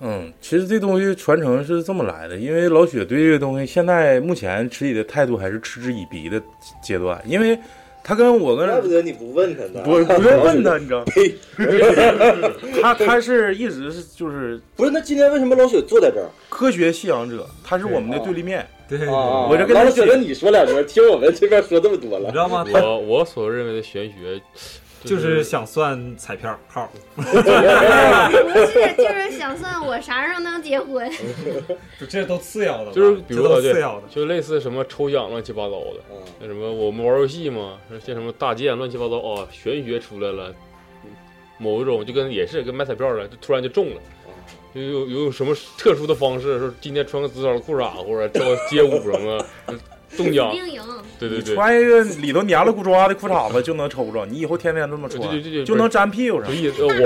[0.00, 6.42] 嗯，其实这东西传承是这么来的，因为老雪对这个东西现在目前持己的态度还是嗤之以鼻的
[6.82, 7.56] 阶段，因为
[8.02, 9.82] 他跟我跟怪不得你不问他呢。
[9.86, 11.04] 我不 用问他，你知道？
[12.82, 16.28] 他他是一直是就是 不是，那今天为什么老雪坐在这儿？
[16.48, 18.66] 科学信仰者，他是我们的对立面。
[18.88, 22.64] 对啊，我这跟他老雪跟你说两句，听我们这边说这么多了，你知道吗？
[22.72, 24.40] 我我所认为的玄学，
[25.04, 26.90] 就是想算彩票号。
[27.14, 31.10] 不是，就是想算我啥时候能结婚。
[32.00, 36.00] 就这都次要的，就是比如说对都次要的，就类似什么抽奖乱七八糟的，
[36.40, 40.54] 那什么我们玩游戏嘛，像什么大剑乱七八糟哦，玄学出来了，
[41.58, 44.00] 某一种就跟也是跟买彩票了，就突然就中了。
[44.74, 49.44] 就有有有什么特殊的方式，说今天穿个紫色裤衩或者跳个街舞什么
[50.10, 50.50] 的，中奖。
[50.52, 50.82] 定赢。
[50.82, 56.52] 你对对对，穿一个里头粘了咕抓的裤衩子就能抽着，你以后天天这么穿，对对对对就能粘屁股上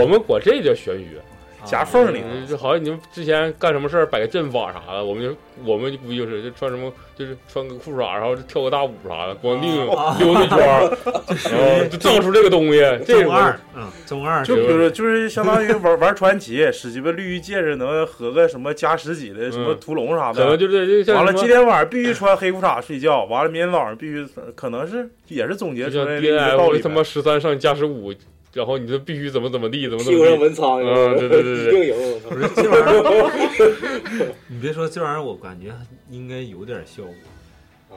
[0.00, 1.22] 我们管这叫玄学。
[1.64, 2.22] 夹缝里。
[2.24, 9.86] 嗯就好像你们之前干什么事儿摆个阵法啥的，我们就我们就估计就是就穿什么，就是穿个裤衩，然后就跳个大舞啥的，光腚
[10.18, 10.98] 溜达一圈儿，
[11.50, 12.80] 然后就造出这个东西。
[13.06, 26.88] 这中二，嗯，中二就比如，就是相当于玩玩传奇，使鸡巴绿玉戒指能合个什么加十几的什么屠龙啥的，可能就是就像完了，今天晚上必须穿黑裤衩睡觉，完了明天早上必须，可能是也是总结出来的一个道理他。
[26.88, 28.12] 妈十三上加十五，
[28.52, 30.42] 然后你就必须怎么怎么地，怎么怎屁股上么地。
[30.44, 32.20] 纹苍蝇，嗯对对对对一定赢。
[32.28, 35.72] 不是这玩意儿， 你别说这玩意儿，我感觉
[36.10, 37.96] 应该有点效果，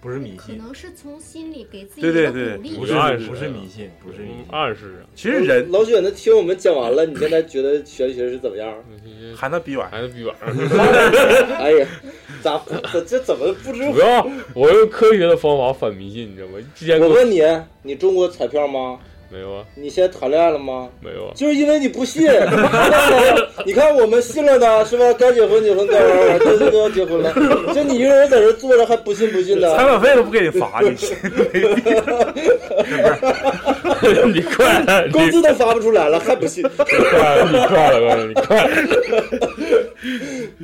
[0.00, 2.76] 不是迷信可信，能是从心里给自己对对对鼓励。
[2.76, 4.44] 不是暗示不是迷信，不是迷信。
[4.50, 8.74] 暗示啊，其实人老雪，那听我们讲完了，你现在觉得玄学是怎么样？
[9.36, 11.54] 还能逼玩意孩子逼玩意儿。
[11.58, 11.86] 哎呀，
[12.42, 12.60] 咋
[12.92, 17.06] 这这怎么不知不要，我用科学的方法反迷信，你知道吗？
[17.06, 17.40] 我问你，
[17.82, 18.98] 你中过彩票吗？
[19.34, 20.88] 没有啊，你现在谈恋爱了吗？
[21.00, 21.32] 没有啊。
[21.34, 22.24] 就是因为你不信。
[23.66, 25.12] 你看我们信了呢，是吧？
[25.18, 27.32] 该结婚结婚，该玩玩，这这都要结婚了。
[27.74, 29.76] 就你一个人在这坐着还不信不信的？
[29.76, 30.90] 采访费都不给你发，你
[34.32, 36.62] 你快了，工资都发不出来了，还不信？
[36.76, 38.70] 快了，你快了，快了，你快了。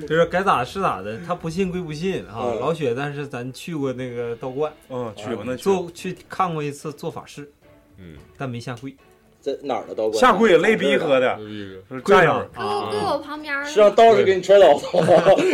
[0.06, 7.50] 就是该咋是咋的，他不信归不信啊，嗯老雪，但是咱去过那个道观，嗯，去过那去做去看过一次做法事，
[8.00, 8.94] 嗯，但没下跪，
[9.40, 10.18] 在哪儿的道观？
[10.18, 12.44] 下跪肋逼喝的，有一个是战友。
[12.54, 15.06] 搁搁我旁边儿是让道士给你摔倒子吗？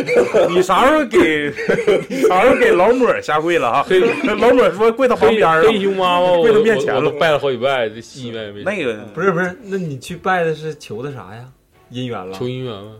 [0.49, 1.51] 你啥时候给
[2.27, 3.85] 啥时候给老抹下跪了哈？
[4.39, 7.11] 老抹说跪到旁边儿黑熊妈妈，跪他面前了。
[7.11, 11.45] 拜了好几拜，这心愿没那个不是不是，那你去拜的是求的啥呀？
[11.91, 12.33] 姻缘了？
[12.37, 12.95] 求姻缘吗？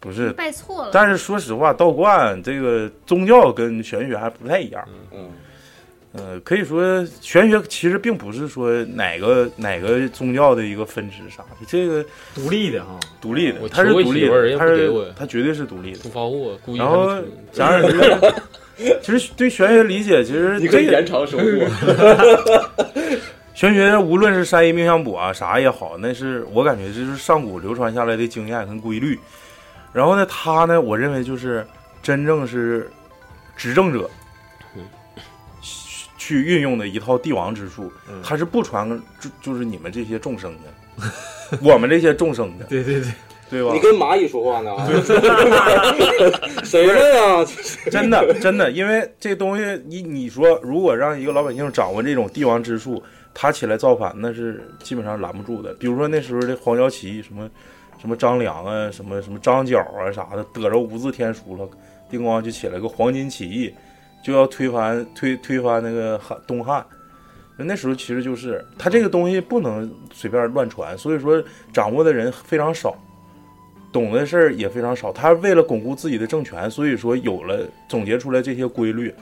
[0.00, 0.90] 不是，拜错了。
[0.92, 4.88] 但是说实话，道观这个宗教跟玄学还不太一样。
[5.12, 5.28] 嗯，
[6.12, 15.98] 呃，可以说玄学其实并不是说哪个哪个宗教的一个分支啥的，这个独立的哈，独立的我，它是独立的，它是它绝对是独立的。
[15.98, 17.14] 不发货，故意然后
[17.52, 18.34] 加上这个，
[19.02, 21.44] 其实对玄学理解，其实你可以延长收获。
[23.54, 29.18] 玄学无论是山医命相卜啊啥也好，那是我感觉这是上古流传下来的经验跟规律。
[29.92, 31.66] 然后呢，他呢，我认为就是
[32.02, 32.88] 真正是
[33.56, 34.08] 执政者
[36.28, 37.90] 去运用的一套帝王之术，
[38.22, 38.86] 他是不传
[39.18, 43.10] 就就是你们这些众生的， 我们这些众生的，对对对，
[43.48, 43.72] 对吧？
[43.72, 44.76] 你跟蚂蚁说话呢？
[46.62, 47.46] 谁呢呀？
[47.90, 55.72] 真的真的，因为这东西，你你说，如果让一个老百姓掌握这种帝王之术，他起来造反，那是基本上拦不住的。
[55.80, 57.48] 比如说那时候的黄鹪旗，什么
[57.98, 61.66] 什么张良啊，什么什么张角啊啥的，得着无字天书了，
[62.10, 63.72] 叮咣就起来个黄巾起义，
[64.22, 66.84] 就要推翻推推翻那个汉东汉。
[67.56, 72.96] 那时候其实就是他这个东西不能随便乱传，所以说掌握的人非常少。
[73.90, 75.12] 懂的事儿也非常少。
[75.12, 79.12] 他为了巩固自己的政权，所以说有了总结出来这些规律。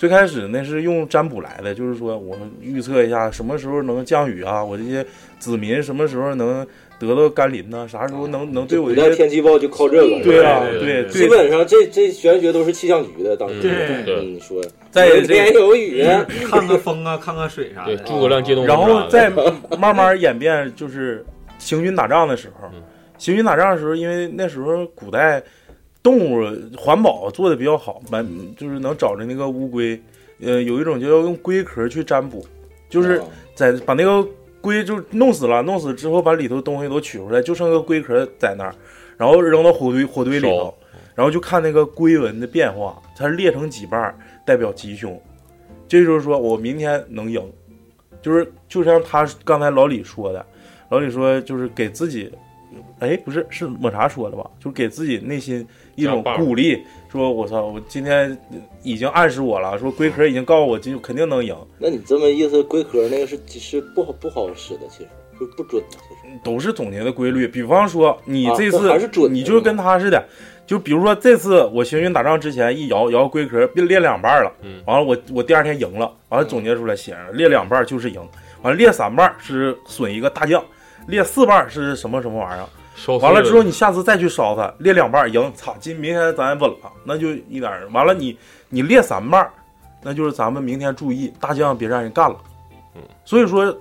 [0.00, 5.04] 最开始那是用占卜来的，就是说我们预测一下什么时候能降雨啊，我这些
[5.38, 6.66] 子民什么时候能
[6.98, 10.24] 得到甘霖呐、啥时候能能对我古代这些天气预报就靠这个。
[10.24, 16.02] 对啊对对基本上这这玄学都是气象局的，当时对对嗯说在明天有雨，
[16.48, 17.94] 看看风啊，看看水啥，的。
[17.98, 19.28] 诸葛亮接东风然后再
[19.78, 21.22] 慢慢演变，就是
[21.58, 22.80] 行军打仗的时候嗯，
[23.18, 25.42] 行军打仗的时候，因为那时候古代
[26.02, 26.42] 动物
[26.76, 28.24] 环保做的比较好，买
[28.56, 30.00] 就是能找着那个乌龟，
[30.40, 32.44] 呃，有一种就要用龟壳去占卜，
[32.88, 34.26] 就是啊在把那个
[34.60, 38.74] 龟就弄死了，弄死之后把里头东西都取出来，就剩个龟壳在那儿，
[39.16, 40.74] 然后扔到火堆火堆里头，
[41.14, 45.20] 然后就看那个龟纹的变化，它裂成几瓣儿代表吉凶，
[45.86, 47.42] 这就是说我明天能赢，
[48.22, 50.44] 就是就像他刚才老李说的，
[50.88, 52.32] 老李说就是给自己，
[53.00, 54.48] 哎，不是是抹茶说的吧？
[54.58, 55.66] 就给自己内心
[56.00, 58.36] 一种鼓励，说我操，我今天
[58.82, 65.08] 已经暗示我了，说龟壳已经告诉我今肯定能赢，那你这么意思，龟壳那个是是不好不好使的，其实
[65.38, 66.40] 就不准的，其实。
[66.42, 67.46] 都是总结的规律。
[67.46, 70.24] 比方说，你啊这这次、还是准你就是跟他似的，
[70.66, 78.20] 就比如说这次我行军打仗之前一摇摇龟壳，别裂两半了，嗯完了我我第二天赢了，完了总结出来写上裂两半就是赢，
[78.62, 80.64] 完了裂三半是损一个大将，
[81.08, 82.68] 裂四半是什么什么玩意儿。
[83.00, 87.88] 烧完了之后，你下次再去烧它，裂两半赢，操，今明天咱稳了，那就一点儿。
[87.92, 88.36] 完了你
[88.68, 89.48] 你裂三半，
[90.02, 92.36] 那就是咱们明天注意，大将别让人干了。
[92.94, 93.74] 嗯，所以说，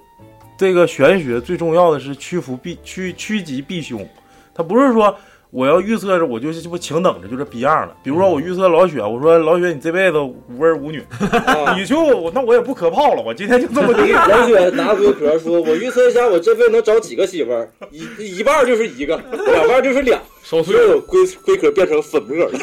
[0.57, 4.07] 这个玄学最重要的是趋福避趋趋吉避凶，
[4.55, 5.13] 它不是说
[5.51, 7.95] 我要预测着我就是这不请等着就这逼样了。
[8.03, 11.03] 比如说我预测老雪，我说老雪你这辈子无儿无女，
[11.47, 14.11] 啊你就那我也不可炮了，我今天就这么地。
[14.29, 17.67] 老雪拿龟壳说：“我预测一下，我这辈子能找几个媳妇儿？
[17.89, 20.21] 一一半就是一个，两半就是俩。
[20.43, 22.51] 烧碎了，所有龟龟壳变成粉末了。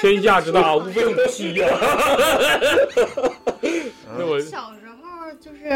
[0.00, 1.66] 天下之大， 无非五七呀。
[4.18, 5.68] 那我小时候就是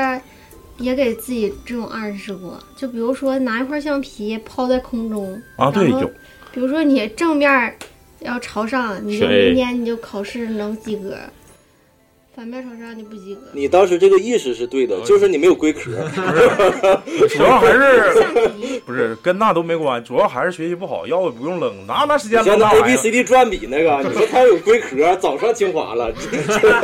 [0.81, 6.11] 也给自己这种暗示过，就比如说拿一块橡皮抛在空中啊，对，然后有。
[6.53, 7.77] 比如说你正面
[8.21, 11.11] 要朝上，你就明天你就考试能及格；
[12.41, 13.43] 反面朝上你不及格。
[13.53, 15.91] 你当时这个意识是对的，就是你没有龟壳。
[17.29, 18.25] 主要还是
[18.87, 26.11] 不是跟那都没关，主要还是学习不好，要不不用扔，哪拿时间扔那 A B C D 转笔那个，你说他有龟壳，早上清华了。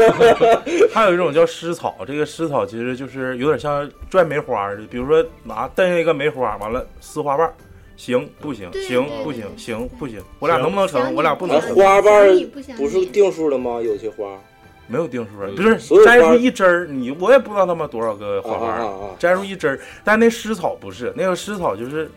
[0.92, 7.50] 还有一种叫湿草，这个湿草其实就是有点像拽梅花似的，比如说拿蹬下一个梅花，完了撕花瓣，
[7.96, 8.70] 行不行？
[8.74, 9.44] 行不行？
[9.56, 10.20] 行不行？
[10.38, 11.14] 我俩能不能成？
[11.14, 12.28] 我俩不能成，花瓣
[12.76, 13.80] 不是定数的吗？
[13.80, 14.38] 有些花
[14.86, 18.78] 没有定数，嗯不是摘出一枝儿，你我也不知道他妈多少个花花
[19.18, 22.10] 摘出一枝儿，但那湿草不是，那个湿草就是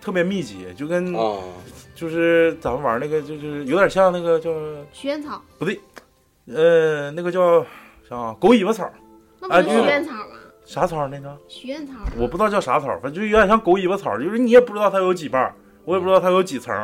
[0.00, 1.38] 特别密集，就跟啊！
[1.94, 4.50] 就是咱们玩那个就是有点像那个叫
[4.92, 5.80] 许愿草，不对，
[6.46, 7.64] 呃，那个叫
[8.08, 8.90] 啥狗尾巴草，
[9.40, 10.36] 那不是许愿草吗？
[10.64, 11.36] 啥草那个？
[11.48, 16.74] 许愿草，我不知道叫啥草，反正就有点像狗尾巴草，就是你也不知道它有几瓣儿，我也不知道它有几层，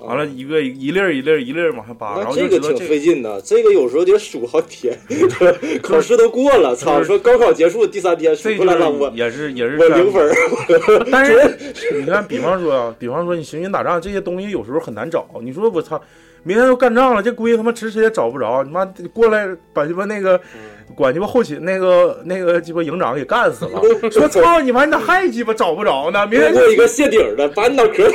[0.00, 4.98] 完了一个一粒儿一粒儿一粒儿往下扒，然后就这个挺费劲的，这个有时候得数好几天。
[5.82, 7.02] 考试都过了，操！
[7.02, 10.30] 说高考结束第三天出来了，我也是也是我零分。
[11.10, 11.56] 但是
[11.94, 15.28] 你看，比方说啊，比方说你行军打仗这些东西有时候很难找。
[15.42, 16.00] 你说我操，
[16.42, 20.40] 明天要干仗了，这龟他妈迟迟也找不着，你妈过来把鸡巴那个
[20.94, 23.80] 管鸡巴后勤那个那个鸡巴营长给干死了，
[24.10, 26.26] 说操你妈，你咋还鸡巴找不着呢？
[26.26, 28.10] 明天给我一个谢顶的，把你脑壳。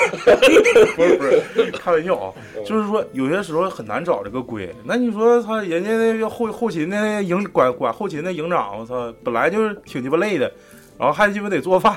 [0.95, 2.32] 不是不是，开玩笑啊，
[2.65, 4.69] 就是说有些时候很难找这个龟。
[4.84, 10.51] 那你说他人家那个后后勤的营管管后勤的营长，我操，本来就是挺鸡巴累的，
[10.97, 11.95] 然后还鸡巴得做饭，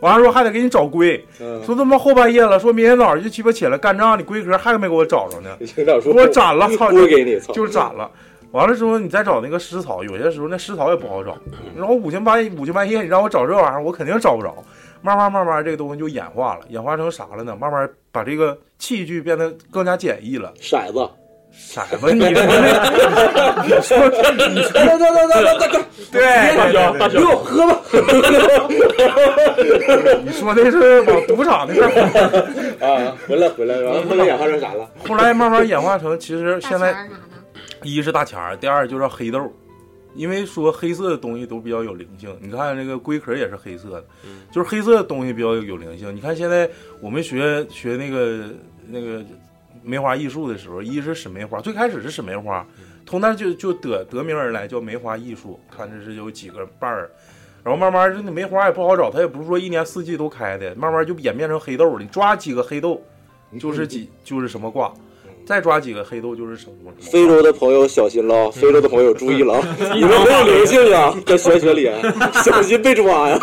[0.00, 1.22] 完了说还得给你找龟，
[1.64, 8.10] 说他妈后半夜了，说明天早上就鸡巴起来干仗，你龟壳还没给我找着呢， 营长说给我斩了， 操，就给你，操，就是斩了。
[8.52, 11.36] 完了之后，你再找那个湿草，有些时候那湿草也不好找。
[11.76, 14.54] 然后五更半夜，五更半夜，你让我找这玩意儿，我肯定找不着。
[15.02, 17.54] 慢慢慢慢，这个东西就演化了，演化成啥了呢？
[17.60, 20.52] 慢慢把这个器具变得更加简易了。
[20.60, 21.08] 骰子，
[21.54, 22.42] 骰子， 你说，
[23.62, 23.98] 你说，
[24.48, 26.22] 你说，等等等等等等，对，
[27.10, 27.76] 给我喝吧。
[30.24, 31.84] 你说的是往赌场那边
[32.80, 34.88] 啊，回来回来，然后后来演化成啥了？
[35.06, 36.94] 后来慢慢演化成，其实现在
[37.86, 39.52] 一是大钱儿，第二就是黑豆，
[40.14, 42.36] 因为说黑色的东西都比较有灵性。
[42.40, 44.04] 你看这个龟壳也是黑色的，
[44.50, 46.14] 就是黑色的东西比较有灵性。
[46.14, 46.68] 你看现在
[47.00, 48.50] 我们学学那个
[48.88, 49.24] 那个
[49.82, 52.66] 梅花艺术的时候，一是使梅花，最开始是使梅花，
[53.06, 55.60] 从那就就得得名而来叫梅花艺术。
[55.70, 57.10] 看这是有几个瓣儿。
[57.62, 62.00] 然后慢慢就那梅花也不好找，它也不是说一年四季都开的，慢慢就演变成黑豆了。
[62.00, 63.02] 你抓几个黑豆，
[63.58, 64.94] 就是几就是什么卦，
[65.46, 66.92] 再抓几个黑豆就是什么什么。
[67.00, 69.76] 非洲的朋友小心了，非洲的朋友注意了啊！
[69.94, 71.88] 你们没有灵性呀，在玄学里，
[72.44, 73.38] 小心被抓呀！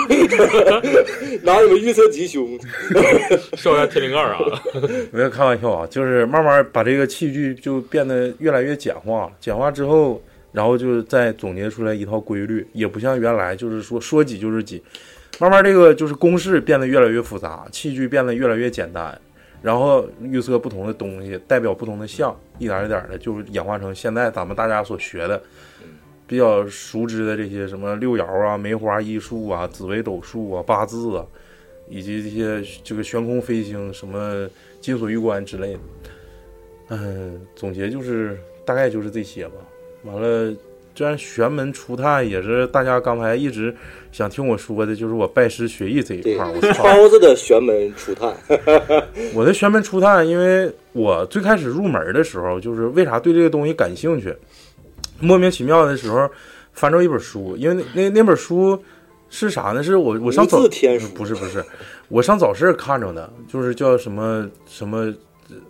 [1.42, 2.60] 拿你们预测吉凶。
[3.56, 4.62] 烧一下天灵盖儿啊！
[5.12, 9.32] 没有开玩笑啊，就是慢慢把这个器具就变得越来越简化了。
[9.40, 14.84] 简化之后，然后就是再总结出来一套规律，也不像原来就是说说几就是几。
[15.40, 19.20] 慢慢这个就是公式变得越来越复杂，器具变得越来越简单，
[19.64, 25.42] 然后预测不同的东西，代表不同的象，一点一点的就演化成现在咱们大家所学的。
[26.26, 31.28] 比较熟知的这些什么六爻啊、梅花艺术啊、紫微斗数啊、八字啊，
[31.88, 34.50] 以及这些这个悬空飞星、什么
[34.80, 35.80] 金锁玉关之类的。
[36.88, 39.56] 嗯，总结就是大概就是这些吧。
[40.04, 40.56] 完了，
[40.96, 43.76] 虽然玄门初探也是大家刚才一直
[44.12, 46.52] 想听我说的，就是我拜师学艺这一块儿。
[46.52, 48.32] 我， 操，超子的玄门初探，
[49.34, 54.36] 我的玄门初探，因为我最开始入门的时候，就是为啥对这个东西感兴趣，
[55.20, 56.30] 莫名其妙的时候
[56.74, 58.80] 翻着一本书，因为那那那本书
[59.30, 59.82] 是啥呢？
[59.82, 60.60] 是我我上早
[61.16, 61.64] 不是不是，
[62.08, 65.12] 我上早市看着的，就是叫什么什么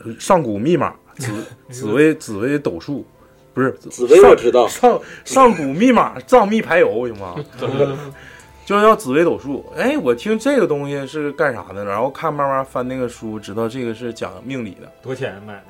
[0.03, 1.32] 呃上古密码紫
[1.69, 3.05] 紫薇紫薇斗数，
[3.54, 7.36] 不是紫薇我知道上上古密码藏密排油行吗？
[8.66, 9.66] 就叫紫薇斗数。
[9.76, 11.91] 哎，我听这个东西是干啥的呢？
[11.91, 14.89] 然后看慢慢翻那个书，知道这个是讲命理的。
[15.01, 15.66] 多钱买的？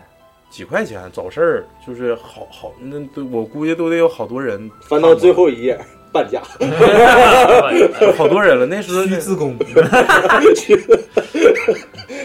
[0.52, 5.80] 几块钱找事儿就是好好，那都我估计都得有好多人翻到最后一页，
[6.14, 6.42] 半价。
[8.16, 8.66] 好多人了。
[8.66, 9.58] 那时候 需自宫，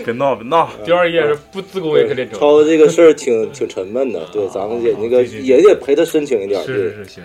[0.05, 0.71] 别闹别闹。
[0.85, 2.39] 第二页是不自宫也可以练成。
[2.39, 6.97] 超子这个事儿挺挺沉闷的，对，咱们也那个也得陪他申请一点，对是是。
[6.97, 7.25] 是，行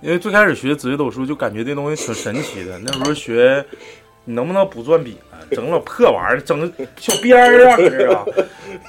[0.00, 2.78] 因为最开始学紫微斗数就感觉这东西挺神奇的。
[2.78, 3.64] 那时候学，
[4.24, 5.42] 你能不能不转笔啊？
[5.50, 8.24] 整老破玩意儿，整小边儿啊，搁这啊。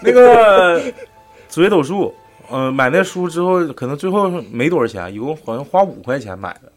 [0.04, 0.80] 那个
[1.48, 2.14] 紫微斗数，
[2.50, 6.72] 呃，买那书之后，可能最后没多少钱，一共好像花五块钱买的。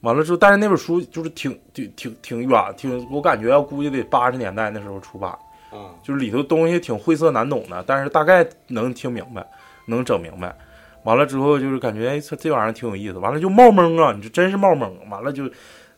[0.00, 5.30] 完了之后，但是那本书就是挺挺挺挺远，挺我感觉要估计得八十年代那时候出版，
[5.70, 9.44] 啊，就是里头东西挺晦涩难懂的，但是大概能听明白，
[9.86, 10.54] 能整明白。
[11.02, 13.18] 完了之后就是感觉哎，这这玩意儿挺有意思。
[13.18, 14.90] 完了就冒懵啊，你这真是冒懵。
[15.08, 15.48] 完了就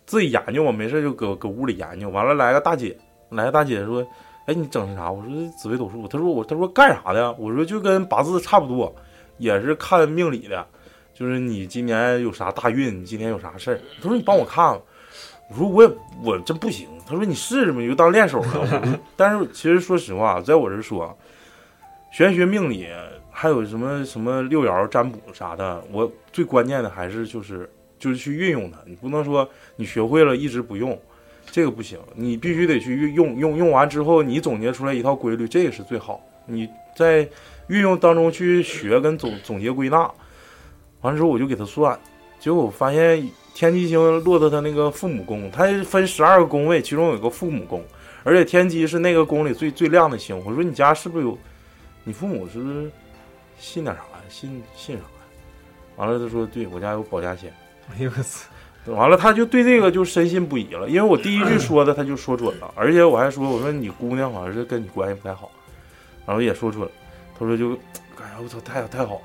[0.05, 2.09] 自己研究我，没事就搁搁屋里研究。
[2.11, 2.97] 完了来个大姐，
[3.31, 4.07] 来个大姐说，
[4.47, 5.11] 哎，你整的啥？
[5.11, 6.07] 我说紫微斗数。
[6.07, 7.35] 她说我，她说干啥的呀？
[7.39, 8.95] 我说就跟八字差不多，
[9.39, 10.67] 也是看命理的，
[11.15, 13.81] 就是你今年有啥大运，你今天有啥事儿。
[14.03, 14.81] 他说你帮我看看。
[15.51, 15.91] 我说我也
[16.23, 16.87] 我真不行。
[17.07, 19.01] 他说你试试嘛，你就当练手了。
[19.17, 21.17] 但是其实说实话，在我这说，
[22.13, 22.87] 玄学命理
[23.31, 27.67] 还有什么什么六爻占卜啥的，我最关键的还是就是
[27.99, 28.77] 就是去运用它。
[28.85, 31.01] 你不能说你学会了一直不用，
[31.47, 36.21] 这个不行，你必须得去运用用用完之后，你总结出来一套规律，这个是最好。
[36.45, 37.27] 你在
[37.69, 39.99] 运用当中去学跟总总结归纳，
[41.01, 41.99] 完了之后我就给他算，
[42.39, 47.85] 结果我发现天机星落到他那个父母宫，他分十二个宫位，其中有个父母宫，
[48.25, 50.39] 而且天机是那个宫里最最亮的星。
[50.45, 51.39] 我说你家是不是有？
[52.05, 52.91] 你父母是不是
[53.59, 54.25] 信点啥呀？
[54.29, 55.09] 信信啥呀？
[55.97, 57.53] 完了他说对我家有保家仙。
[57.91, 58.49] 哎呦我操！
[58.87, 65.51] 完了，他就对这个就深信不疑了，因为我第一句说的他就说准了，而且我还说我说你姑娘好像是跟你关系不太好，
[66.25, 66.91] 然后也说准了，
[67.39, 67.73] 他说就，
[68.21, 69.21] 哎呀我操太太好了，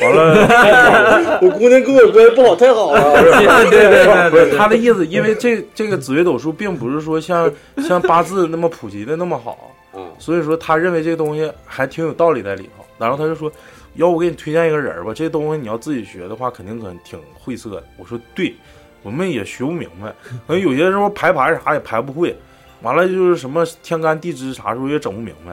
[0.00, 3.22] 完了， 我姑娘跟我关系不好，太好 了。
[3.70, 12.84] 对对对， 不是他的意思，因为这这个紫微斗数并不是说像像八字那么普及的那么好，啊，所以说他认为这个东西还挺有道理在里头。
[12.98, 13.50] 然后他就说，
[13.94, 17.84] 要我给你推荐一个人儿吧，这东西你要自己学的话，肯定可挺晦涩的。
[17.96, 18.54] 我说对，
[19.02, 20.08] 我们也学不明白，
[20.46, 22.36] 可能有些时候排盘啥也排不会，
[22.82, 25.52] 完了就是什么天干地支啥时候也整不明白。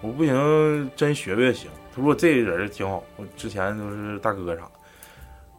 [0.00, 1.70] 我不行，真学学行。
[1.94, 4.62] 他说这人挺好，我之前都是大哥啥。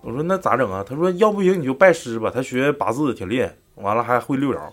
[0.01, 0.83] 我说那咋整啊？
[0.87, 4.71] 他说要不行你就拜师吧，他学八字挺厉害，完了还会六爻。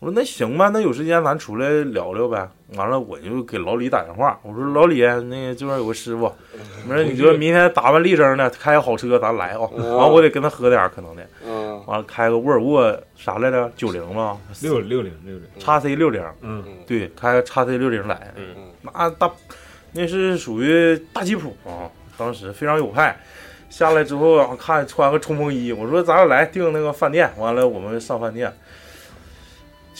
[0.00, 2.48] 我说那行吧，那有时间咱出来聊聊呗。
[2.76, 6.32] 完了我就给老李打电话，我说老李，那个这边有个师傅，
[6.88, 9.60] 我说你就明天打扮立正的，开个好车咱来啊。
[9.60, 11.22] 完了我得跟他喝点可能的。
[11.44, 13.72] 啊，完了开个沃尔沃啥来着？
[13.74, 14.38] 九零吗？
[14.62, 16.22] 六六零六零，叉 C 六零。
[16.42, 19.28] 嗯，对，开个叉 C 六零来，嗯那大
[19.92, 23.18] 那是属于大吉普啊，当时非常有派。
[23.68, 28.52] 下来之后啊，看穿个冲锋衣，我说咱俩来订那个饭店，完了我们上饭店。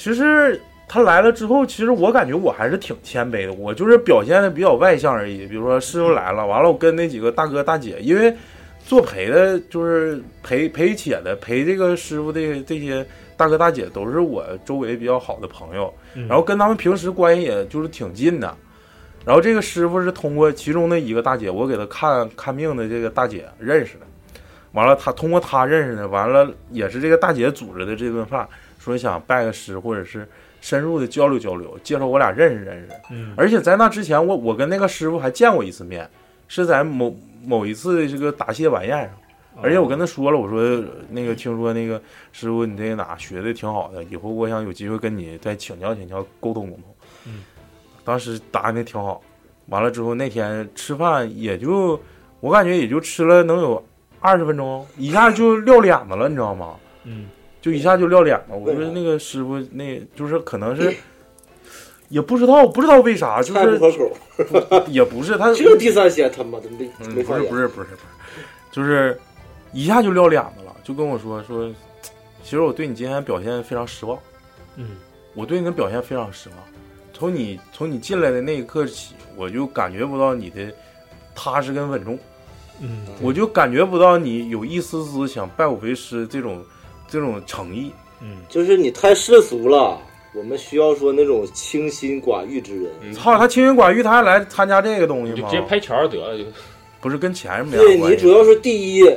[0.00, 5.44] 其实他来了之后，其实我感觉我还是挺谦卑的，我就是表现的比较外向而已。
[5.44, 8.32] 比如说师傅来了，完了我跟那几个大哥大姐，因为
[8.86, 13.04] 做陪的，就是陪陪且的陪这个师傅的这些
[13.36, 15.92] 大哥大姐，都是我周围比较好的朋友，
[16.28, 18.54] 然后跟他们平时关系也就是挺近的。
[19.24, 24.06] 然后这个师傅是通过其中的一个大姐，我给他看看病的这个大姐认识的，
[24.70, 28.48] 完了他通过他认识的，完了也是这个大姐组织的这顿饭，
[28.78, 30.26] 说想拜个师或者是
[30.60, 32.88] 深入的交流交流，介绍我俩认识认识。
[33.10, 36.08] 嗯而且在那之前，我我跟那个师傅还见过一次面，
[36.48, 37.14] 是在某
[37.44, 39.10] 某一次的这个答谢晚宴上。
[39.60, 42.00] 而且我跟他说了，我说那个听说那个
[42.30, 46.84] 师傅你这哪学的挺好的，以后我想有机会跟你再请教请教，沟通沟通。
[47.26, 47.42] 嗯，
[48.04, 49.20] 当时答应的挺好。
[49.66, 52.00] 完了之后那天吃饭也就
[52.40, 53.84] 我感觉也就吃了能有
[54.20, 56.76] 二十分钟，一下就撂脸子了，你知道吗？
[57.02, 57.26] 嗯，
[57.60, 58.56] 就一下就撂脸了。
[58.56, 60.94] 我说那个师傅，那就是可能是
[62.08, 67.88] 也不知道，不知道为啥，就是不合是口， 也不是他， 这第三鲜他妈的没嗯，没不是不是不是不是，
[68.70, 69.18] 就是
[69.72, 71.70] 一下就撂脸子了，就跟我说说，
[72.42, 74.18] 其实我对你今天表现非常失望，
[74.76, 74.96] 嗯，
[75.34, 76.58] 我对你的表现非常失望。
[77.12, 80.72] 从你从你进来的那一刻起，我就感觉不到你的
[81.34, 82.18] 踏实跟稳重，
[82.80, 86.64] 嗯，我就感觉不到你有一丝丝想拜我为师这种
[87.08, 87.90] 这种诚意。
[88.20, 89.98] 嗯，就是你太世俗了。
[90.34, 93.12] 我们需要说那种清心寡欲之人。
[93.14, 95.50] 操，他清心寡欲，他还来参加这个东西吗就直？
[95.50, 96.44] 接拍钱得了，就
[97.00, 98.16] 不是跟钱没啥对关系。
[98.16, 99.10] 你主要是第一，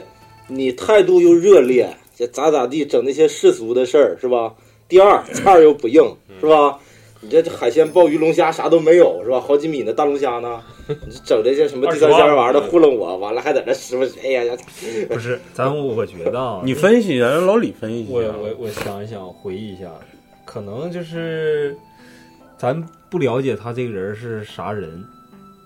[0.48, 4.54] 你态度又热烈，这咋咋地整那些世俗的事儿是吧？
[4.88, 6.02] 第二， 菜儿又不硬
[6.40, 6.80] 是吧？
[7.24, 9.40] 你这海鲜、鲍鱼、龙虾啥都没有是吧？
[9.40, 14.58] 好几米的大龙虾呢，你整这些什么地三鲜玩意儿的糊弄我，完了还在那师傅哎呀呀，
[15.08, 18.12] 不是， 咱我觉得啊，你分析，让老李分析一下。
[18.12, 19.86] 我我我想一想，回忆一下，
[20.46, 21.78] 可能就是
[22.58, 25.04] 咱不了解他这个人是啥人。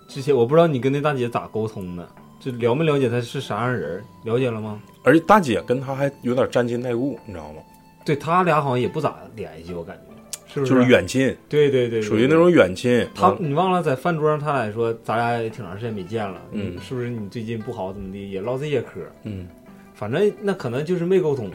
[0.06, 2.06] 之前我不知道你跟那大姐咋沟通的，
[2.38, 4.04] 就了没了解他是啥样人？
[4.24, 4.78] 了解了吗？
[5.02, 7.62] 而且大姐跟他还有点沾亲带故，你知道吗？
[8.04, 10.15] 对他俩好像也不咋联系，我感觉
[10.46, 10.72] 是不是？
[10.72, 13.06] 就是远亲，对对对，对属于那种远亲。
[13.14, 19.46] 他，你忘了在饭桌上，他俩说咱俩也挺长时间没见了，嗯是不是你最近不好怎么的，也唠这些嗑，嗯，
[19.94, 21.50] 反正那可能就是没沟通。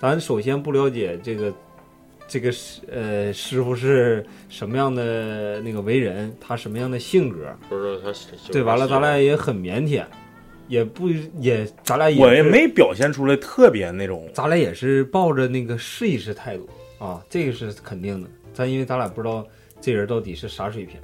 [0.00, 1.52] 咱首先不了解这个
[2.26, 7.38] 这个师呃师傅是什么样的那个为人，他什么样的性格，
[7.68, 8.12] 不知道他
[8.50, 10.04] 对，完了咱俩也很腼腆，
[10.68, 14.26] 也不也咱俩也我也没表现出来特别那种。
[14.32, 16.66] 咱俩也是抱着那个试一试态度
[17.00, 18.28] 啊，这个是肯定的。
[18.52, 19.44] 咱因为咱俩不知道
[19.80, 20.96] 这人到底是啥水平，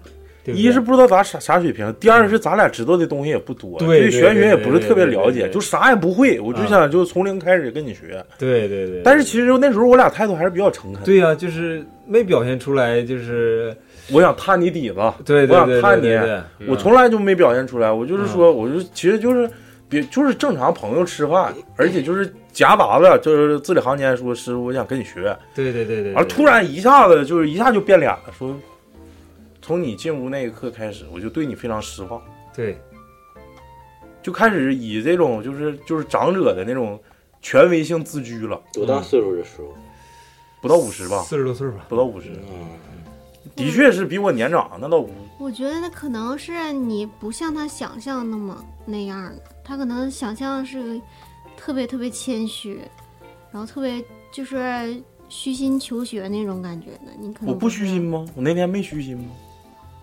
[0.44, 6.38] 对对一是不知道咱啥啥水平，第二是咱俩知道的东西也不多，对对玄学也不是特别了解，就啥也不会。
[6.38, 8.24] 我就啊想就从零开始跟你学。
[8.38, 11.02] 对对对，但是其实那时候我俩态度还是比较诚恳。
[11.02, 13.74] 对呀、就是没表现出来，就是
[14.12, 17.90] 我想探你底子，对对对我想探你我从来就没表现出来。
[17.90, 19.48] 我就是说，我就其实就是
[19.88, 25.36] 别就是正常朋友吃饭，而且就是夹杂着就是字里行间说师傅，我想跟你学。
[25.54, 28.56] 对对对对，完了突然一下子就是一下就变脸了，说
[29.60, 32.18] 从你进屋那一刻开始，我就对你非常失望，
[32.54, 32.80] 对
[34.22, 36.98] 就开始以这种就是就是长者的那种
[37.42, 38.58] 权威性自居了。
[38.72, 39.74] 多大岁数的师傅？
[40.62, 42.70] 不到五十吧，四十多岁吧，不到五十，嗯，
[43.54, 45.10] 的确是比我年长，那倒不。
[45.38, 50.98] 我觉得那可能是你不像他想象那么那样的，他可能想象是
[51.66, 52.78] 特别特别谦虚，
[53.50, 54.00] 然后特别
[54.30, 57.10] 就是虚心求学那种感觉的。
[57.18, 58.24] 你可能我不虚心吗？
[58.36, 59.24] 我那天没虚心吗？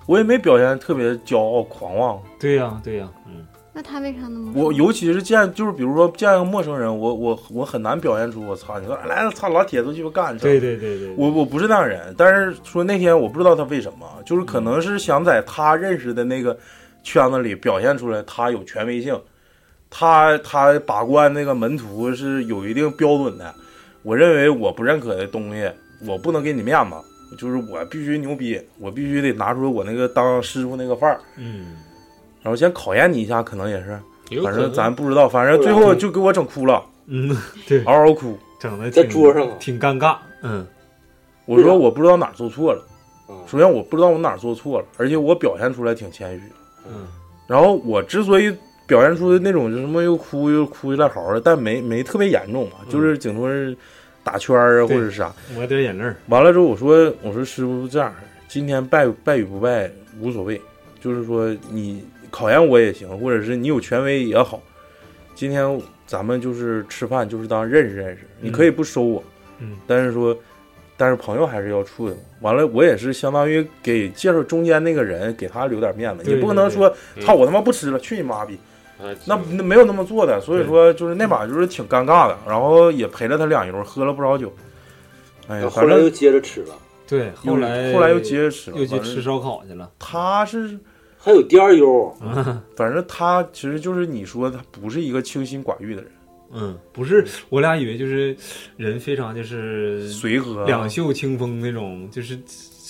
[0.05, 10.43] 我也没表现特别骄傲狂妄，对呀、对呀、嗯，那他为啥那么我尤其是见就是比如说见个陌生人，我我我很难表现出我操，你说来操老铁都鸡巴干这。
[10.43, 16.59] 对对对对，我我不是那样人，但是说那天我不知道他为什么，就是可能是想在他认识的那个
[17.03, 19.17] 圈子里表现出来他有权威性，
[19.95, 23.53] 他他把关那个门徒是有一定标准的。
[24.01, 25.69] 我认为我不认可的东西，
[26.07, 26.95] 我不能给你面子，
[27.37, 31.77] 就是我必须牛逼，我必须得拿出我那个当师傅那个范儿，嗯，
[32.41, 33.99] 然后先考验你一下，可能也是，
[34.41, 37.29] 反正咱不知道，反正最后就给我整哭了，嗯，
[37.67, 38.35] 对，嗷嗷哭。
[38.59, 39.55] 整的在桌上啊。
[39.59, 40.65] 挺尴尬，嗯。
[41.45, 42.81] 我说我不知道哪儿做错了，
[43.27, 46.43] 啊首先我不知道我哪儿做错了，而且我表现出来挺谦虚。
[46.87, 47.05] 嗯。
[47.45, 48.55] 然后我之所以
[48.85, 53.75] 表现出的那种就什么又哭又哭又赖嚎的，但没没特别严重嘛，就是顶多是
[54.23, 55.33] 打圈儿啊或者是啥。
[55.55, 58.13] 抹点眼泪儿，完了之后我说我说师傅这样，
[58.47, 60.61] 今天败败与不败无所谓，
[60.99, 64.61] 就是说你考验我也行，或者是你有权威也好，
[65.35, 69.23] 今天咱们就是吃饭就是当认识认识，你可以不收我，
[69.59, 70.37] 嗯但是说。
[70.95, 72.15] 但是朋友还是要处的。
[72.41, 76.23] 完了，我也是相当于给介绍中间那个人，给他留点面子。
[76.23, 76.87] 你不可能说，
[77.19, 78.57] 操我他妈不吃了，去你妈逼！
[79.03, 84.51] 啊那那没有那么做的，所以说就是那把就是挺尴尬的，然后也陪了他两游，喝了不少酒。
[85.47, 86.73] 哎呀，后来又接着吃了，
[87.05, 90.79] 对，后来后来又接着吃了，又去吃烧烤去了，他是，
[91.17, 92.15] 还有第二优，
[92.77, 96.11] 反正他其实就是你说他不是一个清心寡欲的人，
[96.53, 98.33] 嗯，不是，我俩以为就是
[98.77, 102.39] 人非常就是随和，两袖清风那种，就是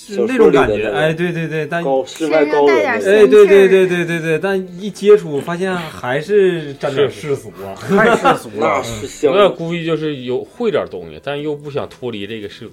[0.06, 8.82] 是那种感觉，哎，对对对，但高世外高人身上带点哎，对对对对对对，但一接触发现还是沾点世俗啊， 太世俗那了。
[8.84, 12.72] 是相我，俩估计就是有会点东西，但又不想脱离这个世俗。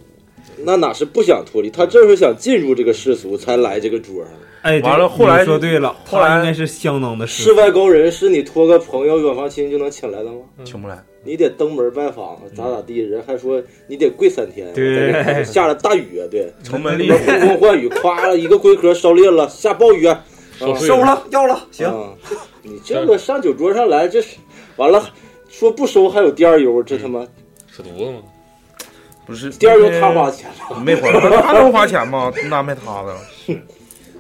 [0.63, 4.33] 那哪是不想脱离，他正是想进入这个世俗才来这个桌上。
[4.63, 10.39] 哎，对完了后来你说对了，后来他应该是相当的世世，外高人是你托个朋友远房亲就能请来的吗？
[10.63, 15.43] 请不来，你得登门拜访，咋咋地，人还说你得跪三天，对。
[15.43, 17.07] 下了大雨啊，对，城门里。
[17.07, 20.23] 边呼风唤雨，咵了一个龟壳烧裂了，下暴雨啊，
[20.79, 22.13] 收了要了，行，啊，
[22.63, 24.37] 你这个上酒桌上来，这是
[24.77, 25.03] 完了，
[25.49, 27.25] 说不收还有第二优，这他妈
[27.71, 28.19] 扯犊子吗？
[29.27, 29.51] 不是。
[29.51, 31.11] 第二优他花钱了，没花，
[31.41, 32.31] 他能花钱吗？
[32.49, 33.15] 那没他的。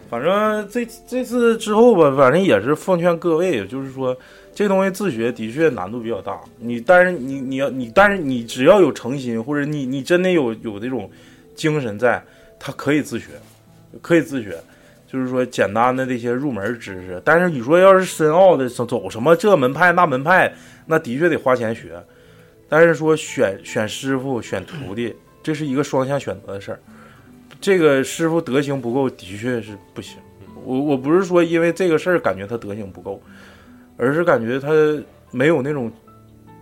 [0.09, 4.15] 反正这这次之后吧，反正也是奉劝各位，就是说
[4.53, 6.39] 这东西自学的确难度比较大。
[6.57, 11.09] 你但是你你要你但是你只要有诚心，或者你你真的有有这种
[11.55, 12.23] 精神在，
[12.59, 13.27] 他可以自学，
[14.01, 14.57] 可以自学。
[15.07, 20.53] 就是说简单的这些入门知识，但是你说要是深奥的走走什么这门派那门派，
[20.85, 22.01] 那的确得花钱学。
[22.69, 26.79] 但是说选选师傅选徒弟，这是一个双向选择的事儿。
[27.59, 30.17] 这个师傅德行不够，的确是不行。
[30.63, 33.21] 我我不是说因为这个事儿感觉他德行不够，
[34.01, 34.71] 而是感觉他
[35.29, 35.91] 没有那种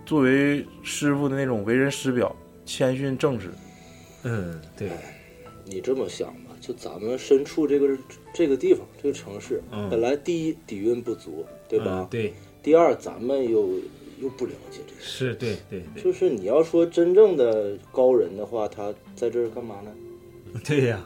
[0.04, 2.36] 作为师傅的那种为人师表、
[2.66, 3.48] 谦逊正直。
[4.24, 4.90] 嗯，对，
[5.64, 7.96] 你这么想吧，就咱们身处这个
[8.34, 11.86] 这个地方这个城市，嗯本来第一底蕴不足，对吧？
[11.86, 13.70] 嗯对，第二，咱们又
[14.20, 15.00] 又不了解这个。
[15.00, 19.90] 是对对对就是你要说真正的高人的话，他在这儿干嘛呢？
[20.62, 21.02] 对呀，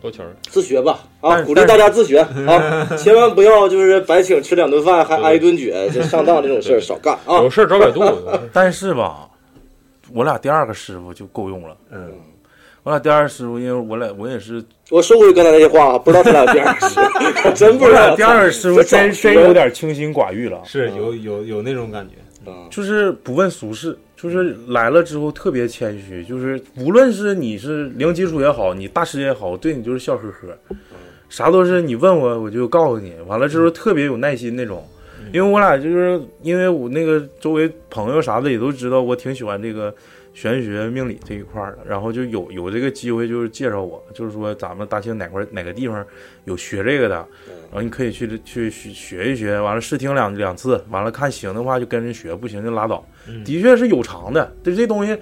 [0.00, 0.34] 多钱儿？
[0.48, 7.50] 自学吧，啊，鼓励大家自学 啊，千万不要就是白请吃两顿饭还挨一顿撅，就上当这种事儿少干啊有。
[7.50, 8.02] 事儿找百度。
[8.52, 9.28] 但是吧，
[10.12, 11.76] 我俩第二个师傅就够用了。
[11.90, 12.12] 嗯，
[12.82, 18.00] 我俩第二个师傅，因为我俩我也是，我收回刚才那些话啊，不知道他俩第二师傅 真不知道。
[18.00, 20.60] 我俩第二个师傅这真真有点清心寡欲了。
[20.64, 30.76] 是有有有那种感觉，啊，就是不问俗事，就是来了之后特别谦虚，就是无论是你是零基础也好，你大师也好，对你就是笑呵呵，
[31.28, 34.84] 啥都是你问我我就告诉你，完了之后特别有耐心那种。
[35.32, 39.94] 因为我俩就是因为我那个周围朋友啥的也都知道我挺喜欢这个
[40.32, 46.04] 玄学命理这一块儿的，然后就有有这个机会就是介绍我，就是说咱们大庆哪块儿哪个地方
[46.44, 47.26] 有学这个的，
[47.70, 53.04] 然后你可以去去去学一学，完了试听两两次，完了看行的话就跟人学，不行就拉倒。
[53.28, 55.12] 嗯的确是有偿的，这这东西，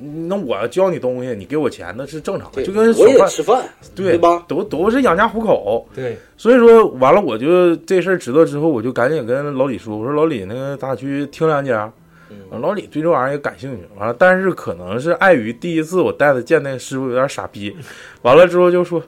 [0.00, 4.44] 嗯那我教你东西，你给我钱那是正常的，就跟小我也贩吃饭，对对吧？
[4.46, 5.88] 都都是养家糊口。
[5.94, 11.92] 对，所以说完了，我就这事儿知道之后，我就赶紧跟老李说，我说老李，那个咱俩去听两家。
[12.28, 17.76] 嗯老李对这玩意儿也感兴趣，完了，但是可能是碍于第一次我带他见那个师傅有点傻逼，
[18.22, 19.00] 完了之后就说，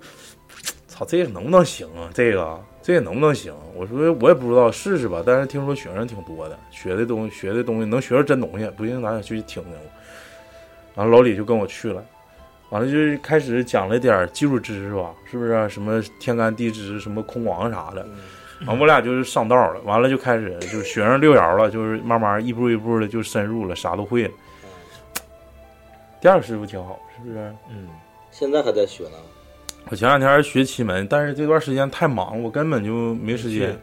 [0.86, 2.08] 操，这个能不能行啊？
[2.14, 2.56] 这个
[2.88, 3.52] 这个能不能行？
[3.74, 5.22] 我说我也不知道，试试吧。
[5.22, 9.72] 但是听说学生挺多的，学的东西学的东西能学着真东西，不行咱俩去听听。
[10.94, 12.02] 完了，老李就跟我去了，
[12.70, 18.08] 完了就开始讲了点儿基础知识吧，是不是啊、什么天干地支，什么空亡啥的。
[18.66, 24.30] 完我俩就是上道了，完了就开始就是学上六爻了，就是慢慢一步一步的就深入了，啥都会了。
[26.22, 27.54] 第二师傅挺好，是不是？
[27.68, 27.86] 嗯，
[28.30, 29.18] 现在还在学呢。
[29.90, 33.74] 我前两天学奇门，但是这段时间太忙，我根本就没时间，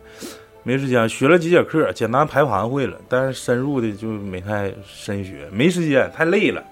[0.61, 6.63] 没时间学了几节课，简单排盘会了，但是深入的就没太深学，没时间，太累了，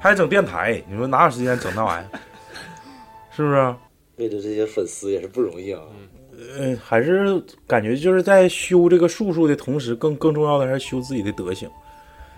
[0.00, 2.20] 还整电台，你说哪有时间整那玩意儿？
[3.36, 3.74] 是不是？
[4.16, 5.82] 为了这些粉丝也是不容易啊。
[6.56, 11.68] 呃，还是感觉就是在修这个术数的同时，更更重要的还是修自己的德行。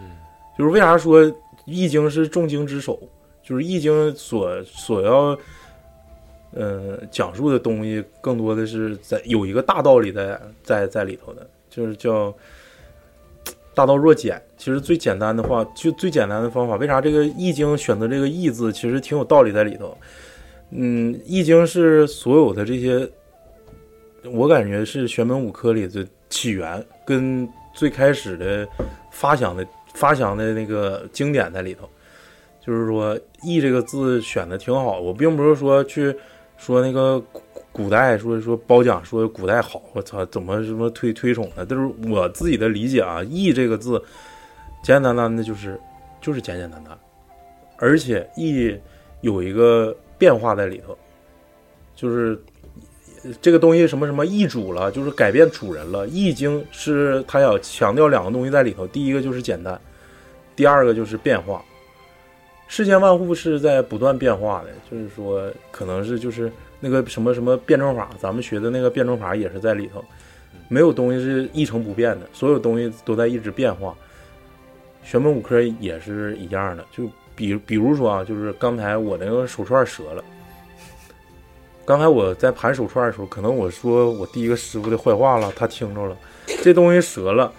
[0.01, 0.11] 嗯
[0.59, 1.23] 就是为啥说
[1.65, 3.01] 《易经》是众经之首？
[3.43, 5.39] 就是《易经》所所要，
[6.53, 12.35] 呃，讲述的东西更多的是在有一个大道理在在在里头的，就是叫
[13.73, 14.43] 大道若简。
[14.57, 19.97] 其实最简单的话，就最简单的方法，为啥这个《易经》选择这个“易”字，其实挺有道理在里头。
[20.71, 23.09] 嗯，《易经》是所有的这些，
[24.25, 28.69] 我感觉是玄门五科里的起源，跟最开始的
[29.13, 31.89] 发祥的发祥的那个经典在里头。
[32.61, 35.01] 就是说，“易”这个字选的挺好。
[35.01, 36.15] 我并不是说去
[36.61, 37.43] 说那个古
[37.73, 41.65] 古代说说褒奖说古代好，我操，怎么什么推推崇的？
[41.65, 43.25] 都是我自己的理解啊。
[43.25, 43.99] “易”这个字
[44.83, 45.81] 简简单单的，就是
[46.21, 46.97] 就是简简单单，
[47.79, 48.79] 而且“易”
[49.23, 50.97] 有一个变化在里头，
[51.97, 52.39] 就是
[53.41, 56.07] 这个东西什么什么易主了，就是改变主人了。
[56.11, 59.81] 《易经》是它要强调两个东西在里头，第一个就是简单，
[60.55, 61.65] 第二个就是变化。
[62.73, 70.05] 世间万物是在不断变化的，就是说，可能是就是那个什么什么辩证法，咱们学的那个辩证法也是在里头，
[70.69, 73.93] 没有东西是一成不变的，所有东西都在一直变化。
[75.03, 80.23] 玄门五科也是一样的，就比比如说啊，就是刚才我那个手串折了，
[81.85, 86.17] 刚才我在盘手串的时候，可能我说我第一个师傅的坏话了，他听着了，
[86.63, 87.53] 这东西折了，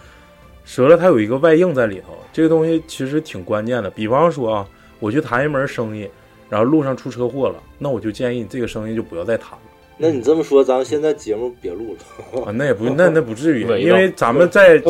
[0.63, 3.89] 折了它有一个外应在里头，这个东西其实挺关键的。
[3.89, 4.67] 比方说啊，
[5.01, 6.09] 我去谈一门生意，
[6.49, 9.59] 然后路上出车祸了，那我就建议你这个生意就不要再谈了。
[9.97, 11.95] 那你这么说，咱们现在节目别录
[12.33, 12.41] 了。
[12.45, 14.81] 啊，那也不那那不至于，伪因为咱们在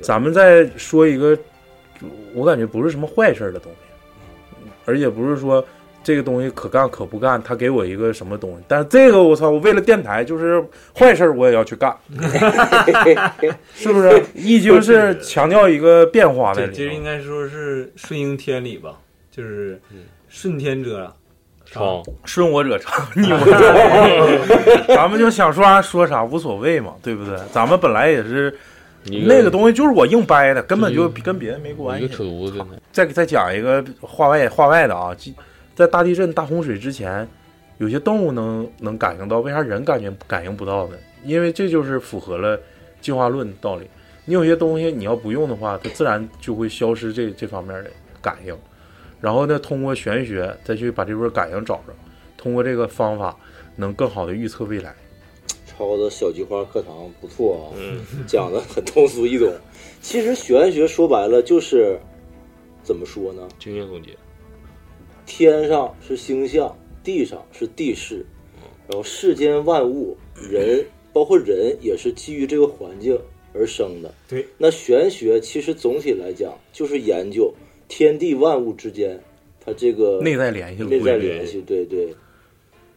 [0.00, 1.36] 咱们在说一个，
[2.32, 5.62] 我感觉不是什么坏事儿的东西，而且不是说
[6.02, 10.64] 这个东西可干可不干，他给我一个什么东西，但是这个我操，我为了电台就是
[10.98, 11.94] 坏事儿我也要去干，
[13.74, 14.24] 是不是？
[14.34, 18.98] 易经是强调一个变化在对，其实，应该说是顺应天理吧，
[19.36, 19.78] 就是
[20.28, 21.12] 顺天者
[21.66, 27.36] 昌，顺我者昌，逆我者亡，咱们就想说啥说啥无所谓嘛，对不对？
[27.52, 28.56] 咱们本来也是。
[29.08, 32.12] 一那个东西就是我硬掰的，根本就跟别人没关系一个。
[32.12, 32.60] 扯犊子，
[32.90, 35.16] 再再讲一个话外话外的啊，
[35.76, 37.28] 在大地震、大洪水之前，
[37.78, 40.96] 有些动物能能感应到，为啥人感觉感应不到呢？
[41.22, 42.58] 因为这就是符合了
[43.00, 43.88] 进化论道理。
[44.24, 48.58] 你有些东西你要不用的话，它自然就会消失这这方面的感应。
[49.20, 51.94] 然后呢，通过玄学再去把这份感应找着，
[52.36, 53.36] 通过这个方法
[53.76, 54.94] 能更好的预测未来。
[55.66, 57.76] 超子小菊花课堂不错啊，
[58.26, 59.52] 讲的很通俗易懂。
[60.00, 61.98] 其实玄学说白了就是
[62.82, 63.46] 怎么说呢？
[63.58, 64.16] 经验总结，
[65.26, 68.24] 天上是星象，地上是地势，
[68.88, 73.18] 然后世间万物，人 包括人也是基于这个环境
[73.52, 74.14] 而生的。
[74.28, 77.52] 对，那玄学其实总体来讲就是研究
[77.88, 79.18] 天地万物之间
[79.64, 82.14] 它这个内在联系的内在联系，对对。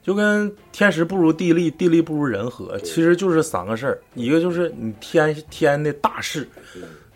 [0.02, 4.02] 就跟天时不如地利，地利不如人和，其实就是三个事儿。
[4.16, 6.48] 一个就是你天天的大势，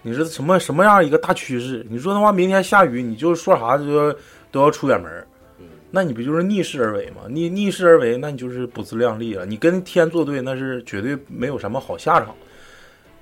[0.02, 1.84] 你是什么什么样一个大趋势？
[1.90, 4.16] 你说的话明天下雨，你就说啥就要
[4.52, 5.26] 都要出远门儿，
[5.90, 7.22] 那你不就是逆势而为吗？
[7.30, 9.46] 逆逆势而为，那你就是不自量力了。
[9.46, 12.36] 你跟天作对，那是绝对没有什么好下场。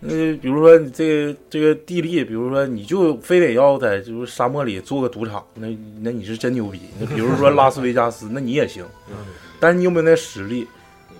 [0.03, 5.67] 那比如说你这个这个地利，比如说你就非得要在就是沙漠里做个赌场，那
[6.01, 6.81] 那你是真牛逼。
[6.99, 8.83] 那比如说拉斯维加斯，那你也行。
[9.61, 10.67] 但是你有没有那实力，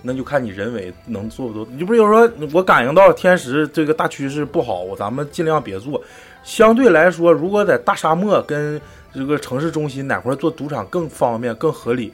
[0.02, 1.64] 那就看你人为能做不做。
[1.70, 6.02] 你不是有说我感应到天时这个大趋势不好，咱们尽量别做。
[6.42, 8.80] 相对来说，如果在大沙漠跟
[9.14, 12.12] 这个城市中心哪块做赌场更方便、更合理，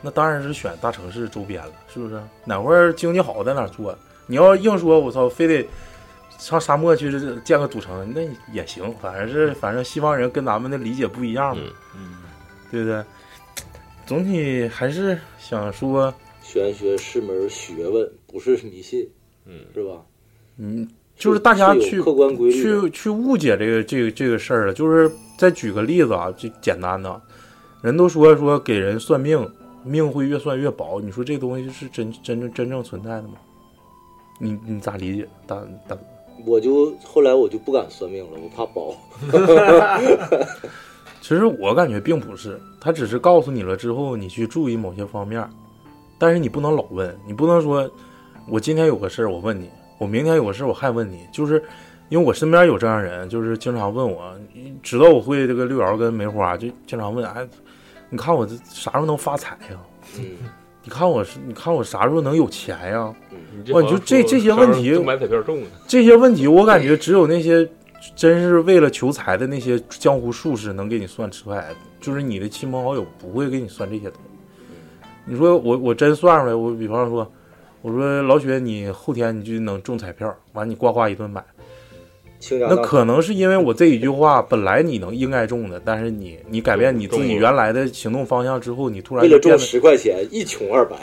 [0.00, 2.20] 那当然是选大城市周边了，是不是？
[2.44, 3.98] 哪块经济好在哪做。
[4.28, 5.66] 你要硬说，我操，非得
[6.38, 7.10] 上沙漠去
[7.44, 8.22] 建个赌城，那
[8.52, 8.92] 也行。
[9.00, 11.62] 反正是反正西方人跟咱们的理解不一样嘛，
[11.96, 12.16] 嗯，
[12.70, 13.04] 对不对？
[14.06, 16.12] 总体还是想说，
[16.42, 19.08] 玄学是门学问，不是迷信，
[19.46, 20.02] 嗯，是吧？
[20.58, 24.74] 嗯，就是大家去客观规律去去误解这个这个这个事儿了。
[24.74, 27.22] 就是再举个例子啊，就简单的，
[27.82, 29.50] 人都说说给人算命，
[29.82, 31.00] 命会越算越薄。
[31.00, 33.34] 你说这东西是真真正真正存在的吗？
[34.38, 35.28] 你你咋理解？
[35.46, 35.56] 大
[35.88, 35.96] 大
[36.46, 38.94] 我就后来我就不敢算命了，我怕包。
[41.20, 45.48] 其实我感觉并不是，他只是告诉你了之后，你去注意某些方面，
[46.18, 47.90] 但是你不能老问，你不能说，
[48.46, 51.62] 我今天有个事儿我问你，我明天有个事儿我还问你，就是
[52.10, 54.38] 因为我身边有这样人，就是经常问我，
[54.82, 57.48] 知道我会这个六爻跟梅花，就经常问，哎，
[58.10, 59.78] 你看我这啥时候能发财呀？
[60.18, 60.26] 嗯，
[60.84, 63.12] 你看我是，你看我啥时候能有钱呀？
[63.56, 67.66] 你就这这些问题，买彩票中了，这些问题，我感觉只有那些
[68.14, 75.08] 真是为了求财的那些江湖术士能给你算出来，就是你的亲朋好友不会给你算这些东西。
[75.24, 77.32] 你说我我真算出来，我比方说，
[77.80, 81.42] 我说老雪，你后天你就能中彩票，完你呱呱一顿买，
[82.68, 90.96] 那可能是因为我这一句话本来你能应该中的，但是你你改变你自己原来的行动方向之后，你突然为了中十块钱，一穷二白。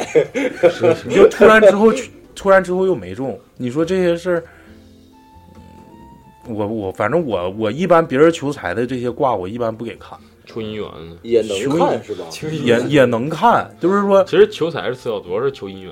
[1.08, 1.92] 你就突然之后，
[2.36, 4.44] 突然之后又没中，你说这些事儿，
[6.48, 10.88] 嗯我我反正我我一般别人求财的这些卦，我一般不给看，求姻缘，
[11.22, 12.26] 也能看是吧？
[12.64, 15.92] 也也能看，就是说其实求财是次要，主要是求姻缘。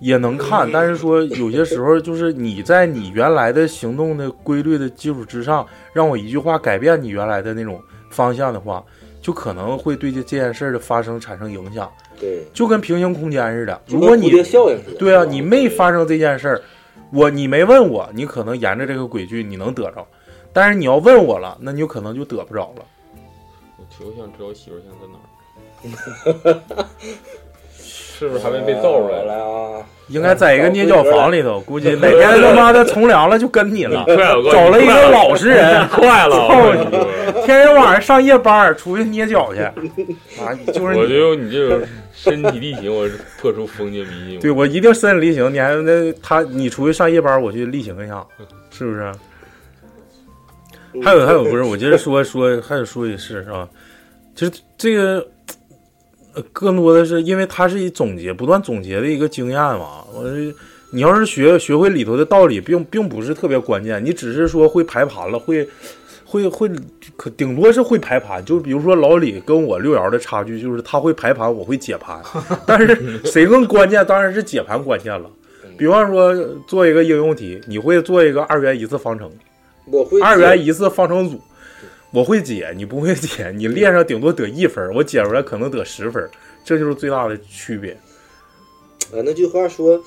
[0.00, 7.80] 也能看，但是说有些时候就是你在你原来的行动的规律的基础之上，让我一句话改变你原来的那种
[8.10, 8.84] 方向的话，
[9.20, 11.90] 就可能会对这这件事儿的发生产生影响。
[12.20, 16.60] 对，就跟平行空间似的，如果你蝴蝶效应似的对啊，你没发生这件事儿，
[17.12, 20.06] 我你没问我，你可能沿着这个轨迹你能得着，
[20.52, 22.84] 但是你要问我了，那你有可能就得不着了。
[23.76, 25.18] 我求想知道媳妇现在在哪
[26.74, 26.84] 儿，
[28.18, 29.22] 是不是还没被揍出来？
[29.22, 29.82] 了啊！
[30.08, 34.04] 应该在一个捏脚房里头，估计哪天他妈的从良了就跟你了
[34.50, 36.90] 找了一个老实人， 快了操你！
[37.46, 39.60] 天天晚上上夜班儿出去捏脚去，
[40.40, 44.40] 啊，就是你我就用你这种身体力行，我是破除封建迷信。
[44.40, 48.24] 对我一定身体力行，你还那他你出去上夜班，我去例行一下，
[48.70, 49.12] 是不是？
[51.04, 53.68] 还有还有，不是我接着说说，还得说一事是吧？
[54.34, 55.24] 其实这个
[56.38, 60.04] 呃更多的是因为它是一总结，不断总结的一个经验嘛。
[60.14, 60.54] 我是
[60.92, 65.68] 你要是学学会里头的道理，并并不是特别关键，你只是说会排盘了，会
[66.24, 66.70] 会会，
[67.16, 68.44] 可顶多是会排盘。
[68.44, 72.22] 就比如说老李跟我六爻的差距，就是他会排盘，我会解盘。
[72.64, 74.06] 但是谁更关键？
[74.06, 75.28] 当然是解盘关键了。
[75.76, 76.34] 比方说
[76.66, 79.30] 做一个应用题，你会做一个二元一次方程，
[79.86, 81.40] 我会二元一次方程组，
[82.10, 86.28] 我会解，你不会解，你练上顶多得一分，我解出来可能得十分，
[86.64, 87.92] 这就是最大的区别。
[89.12, 90.02] 啊，那句话说，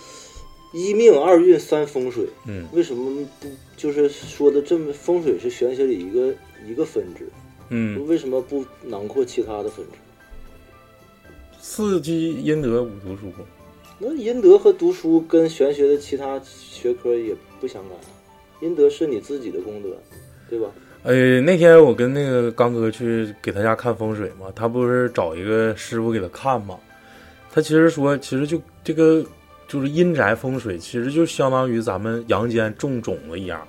[0.73, 2.27] 一命二运三风水。
[2.47, 3.47] 嗯，为什么不
[3.77, 6.33] 就是说的这么风水是玄学里一个
[6.67, 7.27] 一个分支？
[7.69, 9.97] 嗯，为什么不囊括其他的分支？
[11.59, 13.31] 四积阴德五读书，
[13.99, 18.05] 那阴德和读书跟玄学的其他学科也不相干啊。
[18.59, 19.95] 阴德是你自己的功德，
[20.49, 20.71] 对吧？
[21.03, 26.77] 呃，那天我跟那个刚哥去给他家看风水嘛，他不是找一个师傅给他看嘛。
[27.51, 29.25] 他其实说，其实就这个
[29.67, 33.67] 就是阴宅风水，其实就相当于咱们阳间种种子一样。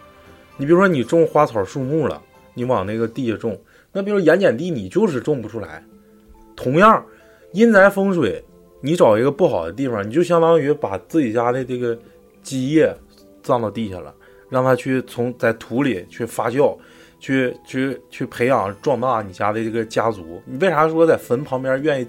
[0.59, 2.21] 你比如说你种花草树木了，
[2.53, 3.59] 你往那个地下种，
[3.93, 5.83] 那比如盐碱地你就是种不出来。
[6.55, 7.03] 同样，
[7.53, 8.45] 阴宅风水，
[8.83, 11.99] 你找一个不好的地方，你就相当于把自己家的这个
[12.43, 12.95] 基业
[13.43, 14.15] 葬到地下了，
[14.51, 16.77] 让它去从在土里去发酵。
[17.23, 20.43] 去去去培养壮大你家的这个家族。
[20.45, 22.07] 你为啥说在坟旁边愿意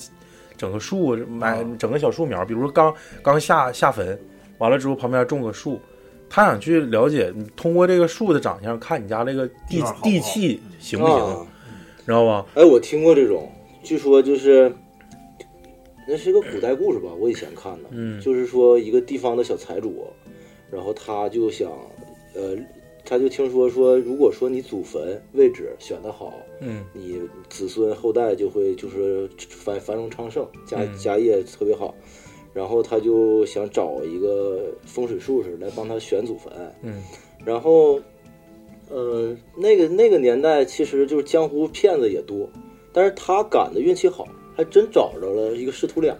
[0.57, 2.43] 整个树，买整个小树苗？
[2.43, 2.91] 比如说刚
[3.21, 4.19] 刚下下坟，
[4.57, 5.79] 完了之后旁边种个树，
[6.27, 11.47] 他想去了解你通过这个树的长相，看你家这个地地方好好地气行不行，啊
[12.07, 12.45] 知道吧？
[12.55, 13.47] 哎，我听过这种，
[13.83, 14.73] 据说就是
[16.07, 20.07] 那是个古代故事吧，我以前看的，嗯就是说一个地方的小财主，
[20.71, 21.69] 然后他就想，
[22.33, 22.57] 呃，
[23.05, 26.85] 他就听说说，如果说你祖坟位置选的好，嗯。
[26.93, 30.97] 你子孙后代就会就是繁繁荣昌盛，家嗯。
[30.97, 31.93] 家业特别好。
[32.53, 37.01] 然后他就想找一个风水术士来帮他选祖坟，嗯。
[37.43, 37.99] 然后，
[38.89, 42.47] 呃，那个那个年代其实就是江湖骗子也多，
[42.93, 46.15] 但是他赶的运气好，还真找着了一个师徒俩，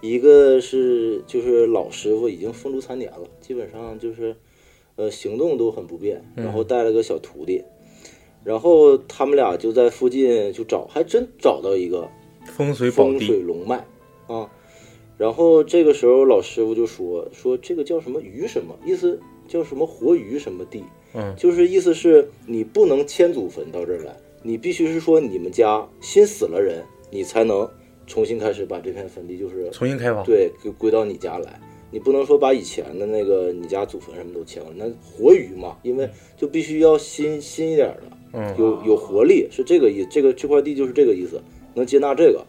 [0.00, 4.34] 一个是就是老师傅已经风烛残年了，基本上就是，
[4.98, 7.62] 呃，行动都很不便，嗯然后带了个小徒弟，
[8.42, 12.08] 然后他们俩就在附近就找，还真找到一个
[12.46, 13.86] 风水宝风水，龙脉
[14.26, 14.50] 啊。
[15.16, 20.82] 然后这个时候老师傅就说说这个叫什么鱼什么，意思叫什么活鱼什么地，
[21.14, 27.70] 嗯就是意思是你不能迁祖坟到这儿来，你必须是说你们家新死了人，你才能
[28.06, 31.60] 重新开始把这片坟地就是重新开发对归归到你家来。
[31.90, 38.02] 你不能说把以前的那个你家祖坟什么都迁过来，那活鱼嘛，因为就必须要新新一点的，
[38.34, 41.40] 嗯有有活力，是这个意，这个这块地就是这个意思，
[41.74, 42.44] 能接纳这个。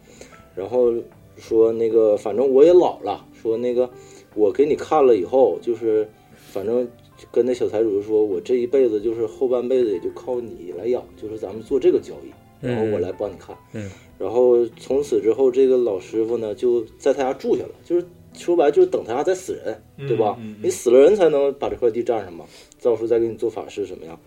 [0.56, 0.94] 然后
[1.38, 3.90] 说那个，反正我也老了，说那个
[4.36, 6.86] 我给你看了以后，就是反正
[7.32, 13.56] 跟那小财主就说，我这一辈子就是后半辈子也就靠你来养，就是咱们做这个交易，然后我来帮你看。
[13.74, 20.36] 嗯然后从此之后，这个老师傅呢就在他家住下了，就是说白了就是等他家再死人，对吧？
[20.40, 22.46] 嗯嗯嗯你死了人才能把这块地占上嘛，
[22.82, 24.20] 到时候再给你做法事什么样。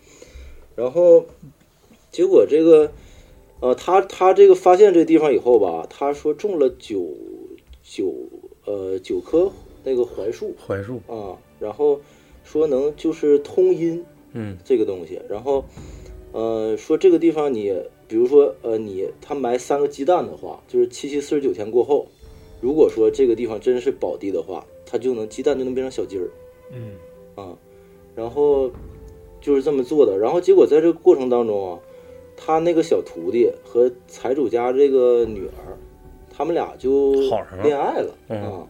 [0.75, 1.25] 然后
[2.11, 2.91] 结果这个，
[3.59, 7.13] 呃，他他这个发现这地方以后吧，他说种了九
[7.83, 8.13] 九
[8.65, 9.51] 呃九棵
[9.83, 12.01] 那个槐树槐树啊，然后
[12.43, 15.63] 说能就是通阴嗯这个东西，然后
[16.31, 17.73] 呃说这个地方你
[18.07, 22.07] 比如说呃你他埋三个鸡蛋的话，就是七七四十九天过后，
[22.63, 26.29] 如果说这个地方真是宝地的话，它就能鸡蛋就能变成小鸡儿。
[26.71, 26.93] 嗯
[27.35, 27.53] 啊，
[28.15, 28.71] 然后
[29.41, 30.17] 就是这么做的。
[30.17, 31.79] 然后结果在这个过程当中啊，
[32.37, 35.75] 他那个小徒弟和财主家这个女儿，
[36.33, 37.11] 他们俩就
[37.61, 38.65] 恋爱了嗯啊。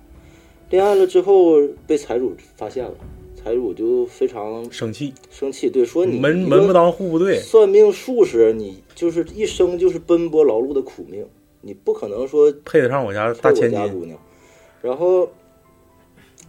[0.72, 2.96] 恋爱了之后被财主发现了，
[3.36, 11.24] 财主就非常生气，生气，对，说你门门不当户不对，算命术士，你就是一生就是奔波劳碌的苦命，
[11.66, 13.72] 你不可能说配得上我家大千金。
[13.72, 14.20] 家姑娘，
[14.82, 15.30] 然后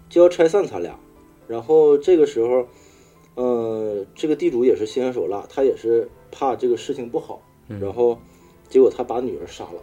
[0.09, 0.99] 就要拆散他俩，
[1.47, 2.67] 然后这个时候，
[3.37, 8.19] 呃，这个地主也是心狠手辣，他也是怕这个事情不好，嗯然后
[8.69, 9.81] 结果他把女儿杀了，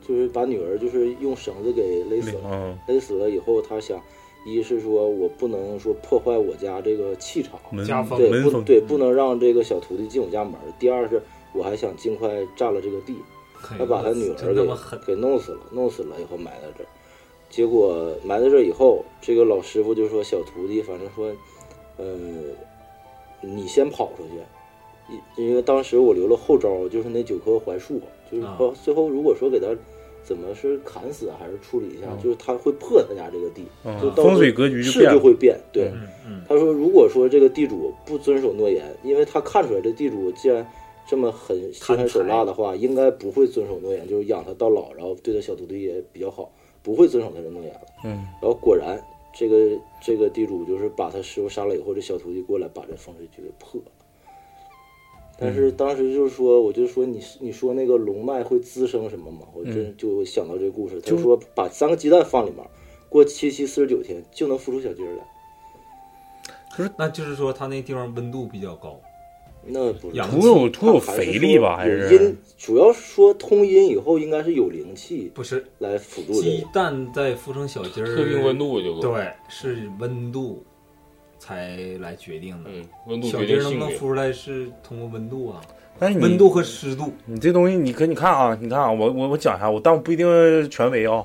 [0.00, 4.00] 就是把女儿就是用绳子给勒死了，嗯，勒死了以后，他想，
[4.46, 10.54] 一是说我不能说破坏我家这个气场，门家风对，不对，不能让这个小徒弟进我家门。
[10.78, 11.20] 第二是，
[11.52, 13.16] 我还想尽快占了这个地，
[13.62, 14.66] 他把他女儿给
[15.06, 16.86] 给弄死了，弄死了以后埋在这儿。
[17.50, 21.34] 结果埋在这儿以后，这个老师傅就说小徒弟，反正说，
[21.98, 22.54] 嗯，
[23.40, 28.00] 你先跑出去，因因为当时我留了后招，就是那九棵槐树，
[28.30, 29.66] 就是啊说最后如果说给他
[30.22, 35.90] 怎么是砍死啊还是处理一下，嗯就是他会破他家这个地，嗯就到时候风水格局就变了势就会变，对。
[36.46, 40.66] 他说，如果说这个地主不遵守诺言，因为他看出来这地主既然
[41.08, 46.52] 这么狠心狠手辣的话，应该不会遵守诺言，就是养他到老，然后对他小徒弟也比较好，
[46.82, 47.80] 不会遵守他的诺言了。
[48.04, 48.10] 嗯，
[48.42, 49.02] 然后果然，
[49.34, 53.90] 这个这个地主就是把他师傅杀了以后，这小徒弟过来把这风水局给破了。
[55.40, 59.46] 但是当时就是说，我就说你你说那个龙脉会滋生什么嘛？
[59.54, 61.00] 我真就想到这个故事。
[61.00, 62.62] 他就说把三个鸡蛋放里面，
[63.08, 65.24] 过七七四十九天就能孵出小鸡儿来。
[66.96, 69.00] 那就是说他那地方温度比较高，
[69.70, 71.76] 那不是阳图有图有肥力吧？
[71.76, 76.68] 还是阴，主要说通阴以后应该是有灵气不是来辅助这鸡个。
[76.72, 79.00] 蛋在孵成小鸡儿，特定温度就。
[79.00, 80.64] 对，是温度
[81.38, 82.70] 才来决定的。
[82.72, 83.98] 嗯，温度小决定性别鸡儿能不能孵。
[83.98, 85.60] 出来是通过温度啊，
[85.98, 87.12] 但是你温度和湿度。
[87.26, 91.24] 你这东西，你可你看啊，你看啊，我我我讲一下，我但我不一定权威啊。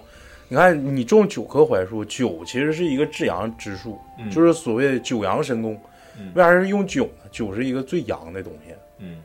[0.49, 5.73] 你看，你种九棵槐树，九其实是一个至阳之数，嗯就是所谓九阳神功。
[6.19, 7.22] 嗯为啥是用九呢？
[7.33, 9.21] 九是一个最阳的东西嗯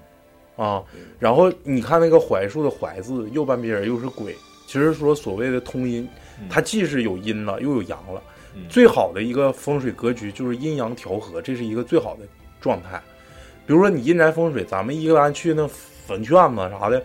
[0.57, 0.83] 啊。
[1.21, 4.35] 然后你看那个槐树的槐字，右半边又是鬼，
[4.67, 6.09] 其实说所谓的通阴，
[6.41, 8.21] 嗯它既是有阴了，又有阳了。
[8.57, 12.23] 嗯最好的一个风水格局就是阴阳调和，这是一个最好的
[12.61, 13.01] 状态。
[13.67, 17.01] 比如说你阴宅风水，咱们一般去那坟圈子啥的，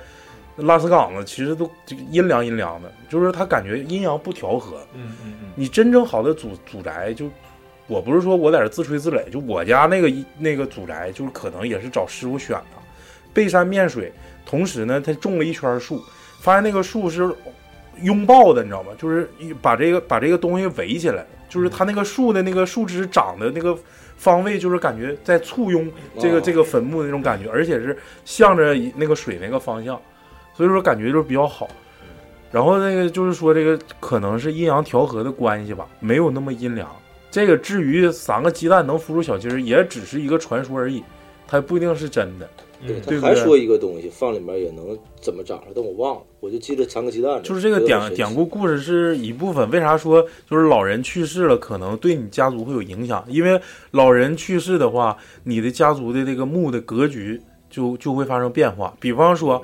[0.55, 4.77] 那烂死岗子，其实都这个阴凉阴凉的，就是他感觉阴阳不调和。
[4.93, 7.29] 嗯嗯嗯你真正好的祖祖宅，就
[7.87, 12.77] 我不是说我在这自吹自擂，就我家那个一那个祖宅，就是可能也是找师傅选的，
[13.33, 14.11] 背山面水，
[14.45, 16.01] 同时呢，他种了一圈树，
[16.39, 17.29] 发现那个树是
[18.01, 18.91] 拥抱的，你知道吗？
[18.97, 23.77] 就是一把这个把这个东西围起来，就是它那个树的那个树枝长的那个
[24.15, 29.99] 方位，就是感觉在簇拥这个哦这个坟墓的那种感觉，而且是向着那个水那个方向，
[30.55, 31.69] 所以说感觉就是比较好。
[32.49, 36.89] 然后那个就是说，这个可能是阴阳调和的关系吧，没有那么阴凉。
[37.33, 41.03] 这个至于三个鸡蛋能孵出小鸡儿，也只是一个传说而已，
[41.47, 42.47] 它不一定是真的。
[43.07, 47.41] 对，还说一个东西放里面也能怎么长出来，但我忘了，我就记得三个鸡蛋。
[47.41, 49.67] 就是这个典典故故事是一部分。
[49.71, 53.25] 为啥说就是老人去世了，可能对你家族会有影响？
[53.27, 53.59] 因为
[53.89, 58.93] 老人去世的话，你的家族的这个墓的格局就就会发生变化。
[58.99, 59.59] 比方说，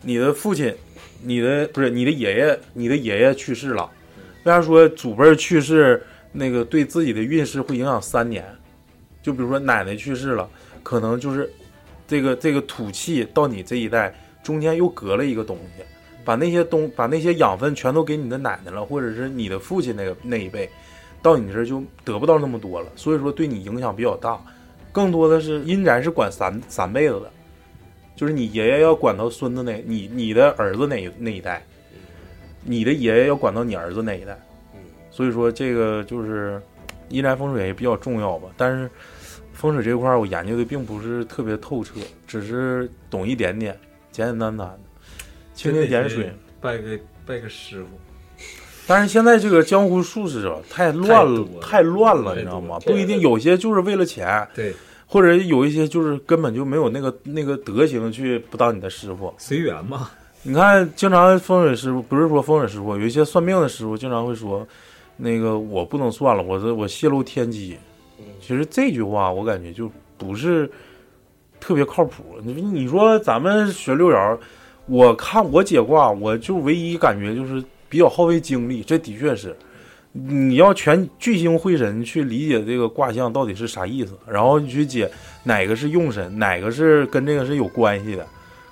[0.00, 0.74] 你的父亲，
[1.22, 3.88] 你的不是你的爷爷，你的爷爷去世了，
[4.42, 6.02] 为啥说祖辈儿去世
[6.32, 8.44] 那个对自己的运势会影响三年？
[9.22, 10.48] 就比如说奶奶去世了，
[10.82, 11.52] 可能就是
[12.08, 14.12] 这个这个土气到你这一代
[14.42, 15.84] 中间又隔了一个东西。
[16.24, 20.70] 把那些东把那些养分全都给你的奶奶了，或者是你的父亲那个那一辈，
[21.20, 24.40] 到你这儿就得不到那么多了，所以说对你影响比较大。
[24.92, 27.30] 更多的是阴宅是管三三辈子的，
[28.14, 31.66] 就是你爷爷要管到孙子那，你你的儿子那那一代，
[32.62, 34.40] 你的爷爷要管到你儿子那一代。
[35.12, 36.60] 所以说这个就是
[37.08, 38.48] 一宅风水也比较重要吧。
[38.56, 38.90] 但是
[39.52, 43.78] 风水这块儿我研究的并不是特别透彻，只是懂一点点，
[44.10, 44.80] 简简单单的，
[45.54, 46.32] 蜻蜓点水。
[46.60, 47.88] 拜个拜个师傅。
[48.84, 52.80] 但是现在这个江湖术士啊，太乱了，太乱了，你知道吗？
[52.80, 54.74] 不一定，有些就是为了钱，对，
[55.06, 60.10] 或者有一些就是根本就没有那个那个德行去不当你的师傅，随缘嘛。
[60.42, 64.66] 你看，经常风水师傅不是说风水师傅，有一些算命的师傅经常会说，
[65.22, 67.76] 那个我不能算了，我这我泄露天机。
[68.40, 70.70] 其实这句话我感觉就不是
[71.60, 72.24] 特别靠谱。
[72.42, 74.38] 你你说咱们学六爻，
[74.86, 77.62] 我看我解卦，我就唯一感觉就是。
[77.92, 79.54] 比较耗费精力，这的确是，
[80.12, 85.10] 你要全聚精会神去理解这个卦象到底是啥意思，然后你去解
[85.44, 88.26] 哪个是用神，哪个是跟这个是有关系的，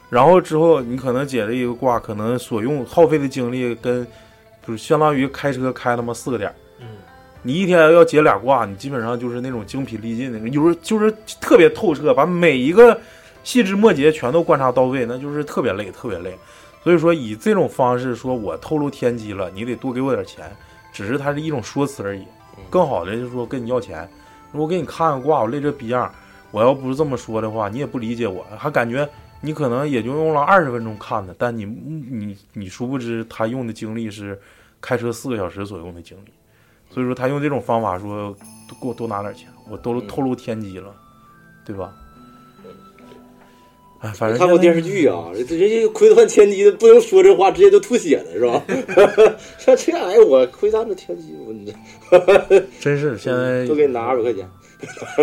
[0.08, 4.06] 然后之后你可能解了一个卦，可能所用耗费的精力跟，
[4.66, 6.86] 就是相当于开车开他妈四个点，嗯，
[7.42, 12.98] 你一天要解俩卦，你基本上就是那种精疲力尽的，有时候就是特别透彻，把每一个
[13.42, 16.36] 细枝末节全都观察到位，那就是特别累，特别累。
[16.82, 20.50] 所以说，以这种方式说，我透露天机了，你得多给我点钱，
[20.92, 22.24] 只是它是一种说辞而已。
[22.68, 24.08] 更好的就是说跟你要钱，
[24.52, 26.10] 我给你看个卦，我累这逼样，
[26.50, 29.08] 我要不是这么说的话，你也不理解我，还感觉
[29.40, 34.38] 你可能也就用了二十分钟看的，但你你你殊不知他用的精力是
[34.80, 36.30] 开车四个小时左右的精力。
[36.92, 38.34] 所以说他用这种方法说，
[38.80, 40.92] 给我多拿点钱，我都透露天机了，
[41.64, 41.92] 对吧？
[44.00, 48.62] 哎，反正看过电视剧啊，人家窥探天机的不能说这话，直接就吐血了，是吧？
[49.58, 51.54] 像这玩意儿我窥探着天机，我
[52.80, 54.50] 真 是现在都给你拿二百块钱。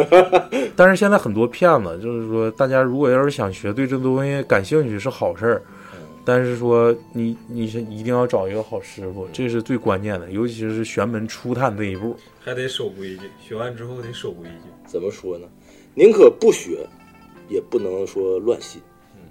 [0.76, 5.62] 但是现在很多骗子，就是说大家如果要是想学，对这东西感兴趣是好事儿，
[6.24, 14.70] 但是说你你是一定要找一个好师傅，这是最关键的，尤其是玄门初探这一步，还得守规矩，学完之后得守规矩。
[14.86, 15.48] 怎么说呢？
[15.94, 16.88] 宁可不学。
[17.50, 18.82] 也不能说乱信，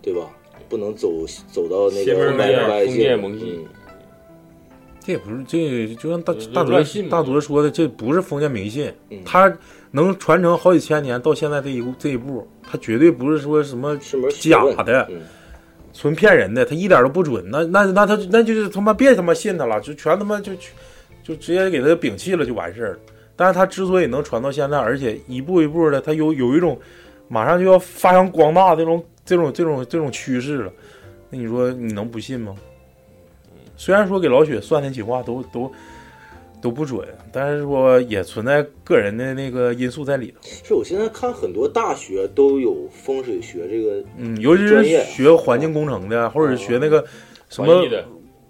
[0.00, 0.22] 对吧？
[0.70, 1.12] 不能走
[1.52, 2.94] 走到那个歪歪信。
[5.04, 8.90] 这也不是，这就像大大德大德说的，这不是封建迷信。
[9.22, 9.54] 他
[9.96, 13.96] 能传承好几千年，到现在这一这一步，他绝对不是说什么
[14.38, 15.08] 假的、
[15.92, 17.42] 纯骗人的，他一点都不准。
[17.50, 20.52] 那那那他那就是他妈别他妈信他了，就全他妈就
[21.24, 22.98] 就直接给他摒弃了就完事儿了。
[23.34, 26.78] 但是他之所以能传到现在，而且一步一步的，他有有一种。
[27.28, 30.72] 马上就要发扬光大这种这种这种这种趋势了，
[31.28, 32.54] 那你说你能不信吗？
[33.76, 35.72] 虽然说给老雪算那几卦都都都
[36.62, 40.38] 不准，但是说也存在个人的那个因素在里头。
[40.42, 47.04] 是我现在看很多大学都有风水学这个，嗯，尤其是学环境工程的，或者是学那个
[47.48, 47.84] 什么，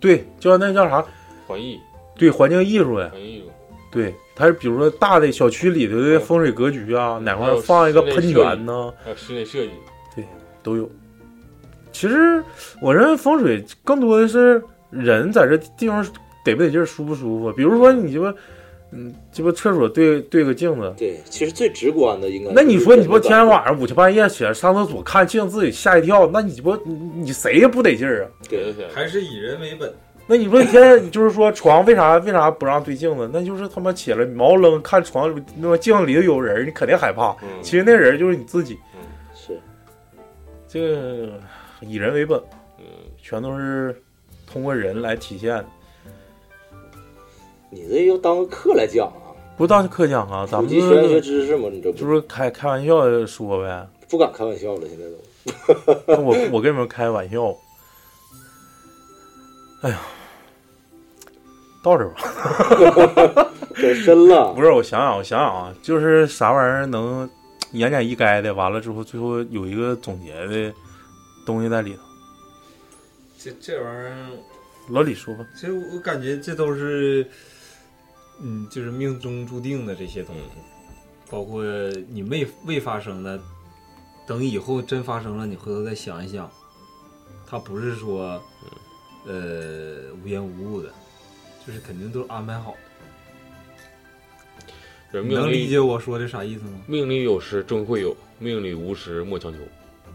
[0.01, 1.05] 对，叫那叫啥？
[1.47, 1.79] 环艺。
[2.17, 3.11] 对，环境艺术的。
[3.11, 3.51] 环艺术。
[3.91, 4.15] 对。
[4.39, 8.93] 它是比如说大的小区里头的风水格局啊，哪块放一个喷泉呢？
[9.03, 9.71] 还有室内设计，
[10.15, 10.23] 对，
[10.63, 10.87] 都有。
[11.91, 12.45] 其实
[12.83, 16.07] 我认为风水更多的是人在这地方
[16.47, 17.53] 得不得劲儿，舒不舒服。
[17.53, 18.33] 比如说你鸡巴，
[18.93, 22.53] 嗯，鸡巴厕所对对个镜子，对，其实最直观的应该。
[22.53, 28.31] 那你说你不天天晚上五更半夜起来上厕所看镜子自己吓一跳，那你不你谁也不得劲儿啊？
[28.49, 29.93] 对，还是以人为本。
[30.29, 33.31] 那你说一天就是说床为啥为啥不让对镜子？
[33.33, 37.37] 那就是他妈起来毛愣看床那么镜子里头有人，你肯定害怕。
[37.63, 38.79] 其实那人就是你自己。
[39.35, 39.57] 是，
[40.67, 41.41] 这个
[41.81, 42.41] 以人为本，
[42.79, 42.85] 嗯，
[43.23, 43.95] 全都是
[44.51, 45.65] 通过人来体现。
[47.77, 49.37] 你这要当课来讲啊？
[49.59, 53.87] 不当课讲啊，咱们学学知识嘛，你这就是开开玩笑说呗。
[54.09, 55.05] 不敢开玩笑了，现在
[56.17, 56.23] 都。
[56.23, 57.55] 我我跟你们开玩笑。
[59.83, 60.01] 哎呀。
[61.83, 62.17] 到这吧，
[63.73, 64.53] 可深了。
[64.55, 67.31] 不是，我想想，我想想啊，就是啥玩意儿能
[67.71, 70.75] 言简意赅的，完了之后最后有一个总结的
[71.47, 72.01] 东西在里头。
[73.39, 74.17] 这这玩意儿，
[74.89, 75.47] 老李说吧。
[75.55, 77.25] 其实我感觉这都是，
[78.41, 80.43] 嗯，就是命中注定的这些东西，
[81.31, 81.65] 包括
[82.09, 83.41] 你未未发生的，
[84.27, 86.51] 等以后真发生了，你回头再想一想，
[87.47, 88.43] 它不是说，
[89.27, 90.93] 呃，无缘无故的。
[91.67, 92.77] 就是肯定都是安排好
[95.11, 95.21] 的。
[95.21, 96.81] 能理解我说的啥意思吗？
[96.87, 99.59] 命里有时终会有，命里无时莫强求。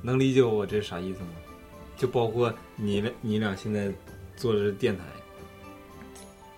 [0.02, 1.28] 能理解我这啥意思吗？
[1.98, 3.92] 就包括你俩，你俩现在
[4.38, 5.04] 做的电台，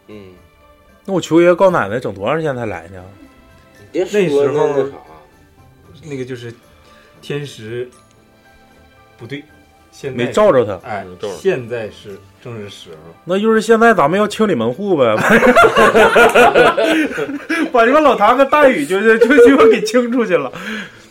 [0.09, 0.33] 嗯，
[1.05, 3.03] 那我求爷爷告奶奶整多长时间才来呢？
[3.91, 4.67] 别那时候
[6.03, 6.53] 那，那个就是
[7.21, 7.87] 天时
[9.17, 9.43] 不对，
[9.91, 11.05] 现在没照着他哎
[11.39, 13.13] 现在是正是时候。
[13.23, 15.15] 那就是现在咱们要清理门户呗，
[17.71, 20.51] 把这个老唐和大宇就是就就给清出去了。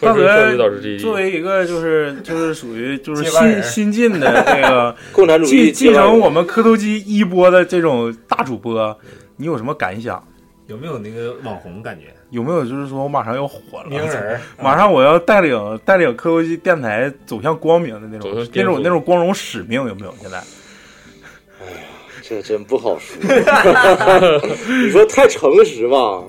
[0.01, 8.99] 大或者少女导泽师这一作为一个就是就是属于就是新新进的这个共产主义继继承我们磕头机一波的这种大主播，
[9.43, 10.23] 你有什么感想？
[10.69, 12.15] 有没有那个网红感觉？
[12.31, 20.15] 有没有就是说我马上要火了，名人 马上我要带领带领磕头机电台走向光明的那种那种那种光荣使命有没有？
[20.21, 21.79] 现在哎呀
[22.23, 23.17] 这真不好说。
[24.85, 26.23] 你说太诚实吧，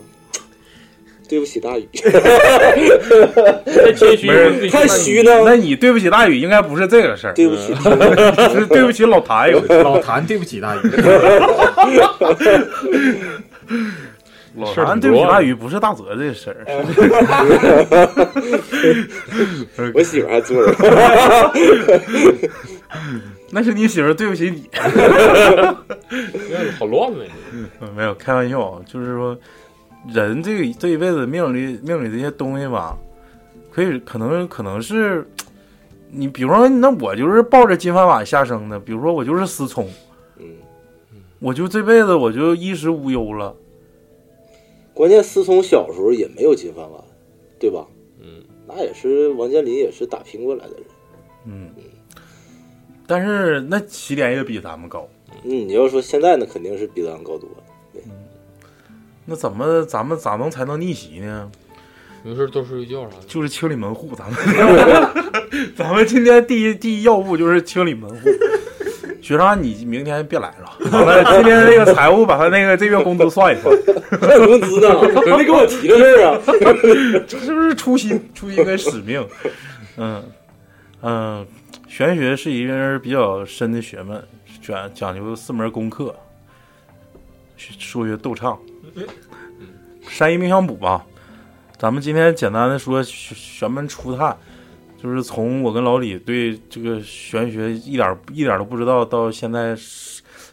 [1.28, 1.88] 对不起大宇。
[3.66, 7.74] 太谦虚太虚呢那你对不起大宇，应该不是这个事儿，对不起，
[8.54, 9.60] 是对不起老谭有。
[9.84, 10.80] 老谭对不起大宇，
[14.56, 16.66] 老谭对不起大宇不是大泽这事儿，
[19.95, 20.74] 我媳妇还坐着。
[23.50, 24.70] 那是你媳妇儿对不起你。
[26.80, 27.20] 好乱呢。
[27.52, 29.38] 嗯没有开玩笑，就是说
[30.08, 32.98] 人这个这一辈子命里命里这些东西吧，
[33.72, 35.26] 可以可能可能是
[36.10, 39.88] 你，比如说那我就是抱着金饭碗下生的，比如说我就是思聪，
[40.38, 40.46] 嗯，
[41.40, 43.56] 我就这辈子我就衣食无忧了。
[44.94, 47.02] 关键思聪小时候也没有金饭碗，
[47.58, 47.88] 对吧？
[48.22, 50.84] 嗯，那也是王健林也是打拼过来的人。
[51.46, 51.70] 嗯，
[53.08, 55.08] 但是那起点也比咱们高，
[55.44, 57.62] 嗯，你要说现在那肯定是比咱高多了。
[59.26, 61.50] 那怎么咱们咋能才能逆袭呢？
[62.24, 63.24] 没事多睡觉啥的。
[63.28, 64.38] 就是清理门户，咱们
[65.76, 68.30] 咱们今天第一第一要务就是清理门户。
[69.22, 70.90] 学长，你明天别来了。
[70.91, 73.74] 完了，今天那个财务把他那个这月工资算一算，
[74.20, 75.02] 还有工资呢，
[75.38, 76.41] 没跟我提这事儿啊。
[77.26, 79.26] 这是不是初心、初心跟使命？
[79.95, 80.24] 嗯
[81.02, 81.48] 嗯，
[81.88, 84.22] 玄学是一门比较深的学问，
[84.62, 86.14] 讲讲究四门功课：
[87.58, 88.60] 数学、斗唱、
[90.07, 91.06] 山医命相卜吧。
[91.78, 94.38] 咱们今天简单的说玄玄门初探，
[95.02, 99.76] 就是从我跟老李对这个玄学一点一点都不知道，到现在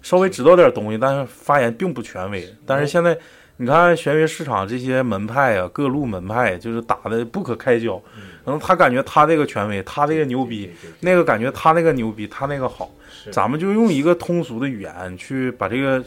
[0.02, 2.48] 稍微知道点东西，但是发言并不权威。
[2.66, 3.16] 但是现在
[3.58, 8.02] 你看玄学市场这些门派啊，各路门派就是打的不可开交。
[8.44, 12.90] 然后他感觉他这个权威，他这个牛逼，那个感觉他那个牛逼，他那个好。
[13.30, 16.02] 咱们就用一个通俗的语言去把这个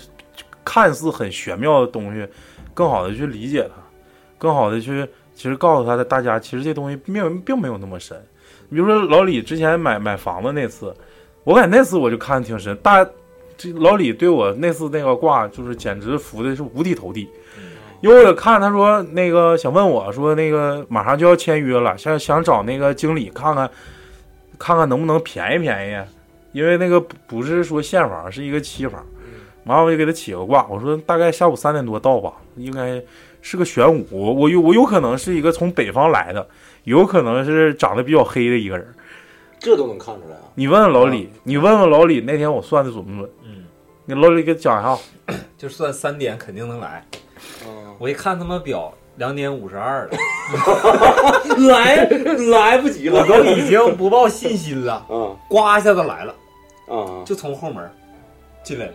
[0.64, 2.28] 看似很玄妙的东西，
[2.74, 3.82] 更好的去理解它，
[4.38, 8.18] 更好的去其实告诉他的大家，其实这东西并并没有那么深。
[8.70, 10.94] 比如说老李之前买买房子那次，
[11.44, 12.76] 我感觉那次我就看的挺深。
[12.78, 13.08] 大
[13.58, 17.30] 这老李对我那次那个卦，就是简直服的是五体投地。
[18.02, 23.70] 因为我看他说那个想问我说那个马上就要签约了，想想找那个经理看看，
[24.60, 26.06] 看看能不能便宜便宜，
[26.52, 29.06] 因为那个不不是说现房，是一个期房。
[29.66, 33.02] 完了我就给他起个卦，我说大概下午三点多到吧，应该
[33.42, 36.48] 是个玄武，我我有我有可能是一个从北方来的，
[36.84, 38.88] 有可能是长得比较黑的一个人。
[39.60, 40.42] 这都能看出来啊！
[40.56, 43.30] 你问问老李，你问问老李那天我算的准不准？
[43.46, 43.64] 嗯，
[44.04, 44.98] 你老李给讲一下。
[45.58, 47.06] 就算三点肯定能来。
[47.66, 50.18] 嗯我一看他妈表，两点五十二了，
[51.70, 52.04] 来
[52.52, 55.06] 来不及了，我都已经不抱信心了。
[55.10, 56.36] 嗯呱一下子来了，
[56.90, 57.90] 啊就从后门
[58.64, 58.94] 进来了。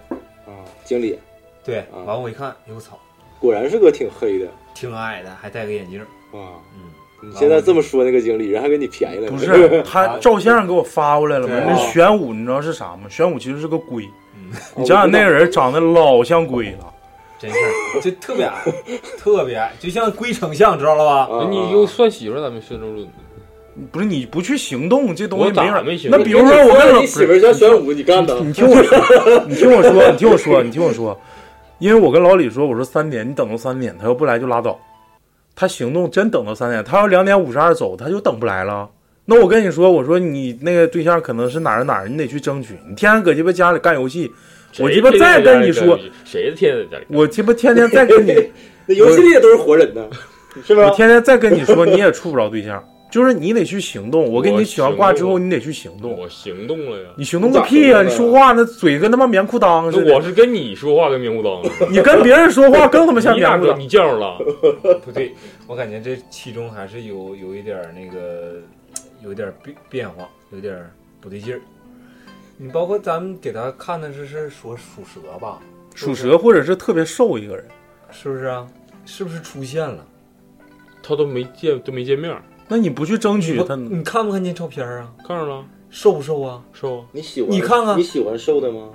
[0.48, 0.64] 啊！
[0.84, 1.18] 经理
[1.64, 2.98] 对，啊完我一看，哎呦我操，
[3.38, 6.00] 果然是个挺黑的挺矮的，还戴个眼镜。
[6.00, 6.56] 啊。
[6.74, 9.32] 嗯，你现在这么说那个经理，人还给你便宜了呢？
[9.32, 11.54] 不是 他照相给我发过来了吗？
[11.54, 13.08] 对那玄武你知道是啥吗？
[13.10, 14.08] 玄武其实是个龟。
[14.36, 16.94] 嗯，你想想那个人长得老像龟了，
[17.38, 17.58] 真是
[18.00, 18.64] 就特别矮，
[19.18, 21.36] 特别矮，就像龟丞相，知道了吧？
[21.38, 23.08] 啊你又算媳妇儿，咱们算正论。
[23.90, 28.38] 不是你不去行动，这东西没人没行动那比如说我跟老你媳妇儿像玄武，你干的？
[28.40, 31.20] 你听我说，你听我说，你听我说，你听我说，
[31.78, 34.78] 因为我跟老李说，我说三点，你等到三点，他要不来就拉倒。
[35.54, 38.88] 他行动真等到三点，他要两点五十二走，他就等不来了。
[39.24, 42.74] 那我跟你说，我说你那个对象可能是哪儿哪儿，你得去争取。
[42.88, 44.30] 你天天搁鸡巴家里干游戏，
[44.78, 47.06] 我鸡巴再跟你说谁天天在家里？
[47.08, 48.34] 我鸡巴天天再跟你，
[48.86, 50.06] 那游戏里也都是活人呢，
[50.64, 50.90] 是吧我？
[50.94, 54.30] 天天再跟你说，你也处不着对象，就是你得去行动。
[54.30, 56.16] 我给你取完卦之后，你得去行动。
[56.18, 57.08] 我行动了呀。
[57.16, 60.14] 你行动个屁呀、你说话那嘴跟他妈棉裤裆似的。
[60.14, 63.76] 我是跟你说话跟棉裤裆，你跟别人说话更他妈像棉裤裆。
[63.76, 64.38] 你这样了？
[65.04, 65.34] 不对，
[65.66, 68.54] 我感觉这其中还是有有一点儿那个，
[69.22, 70.90] 有点儿变变化，有点儿
[71.20, 71.60] 不对劲儿。
[72.56, 75.58] 你包括咱们给他看的是是说属蛇吧？
[75.94, 77.64] 属蛇或者是特别瘦一个人，
[78.10, 78.66] 是不是啊？
[79.04, 80.04] 是不是出现了？
[81.02, 82.36] 他都没见都没见面，
[82.68, 85.12] 那你不去争取他，你看没看见照片啊？
[85.26, 86.62] 看着了，瘦不瘦啊？
[86.72, 87.06] 瘦啊。
[87.12, 87.50] 你喜欢？
[87.50, 88.90] 你看看你喜欢瘦的吗？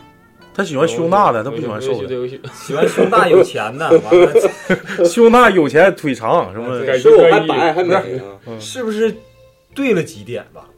[0.56, 2.28] 他喜欢胸大的，他不喜欢瘦的。
[2.54, 8.40] 喜欢胸大有钱的， 完了胸大有钱腿长什么，瘦还白还美啊？
[8.60, 9.12] 是不是
[9.74, 10.70] 对了几点吧？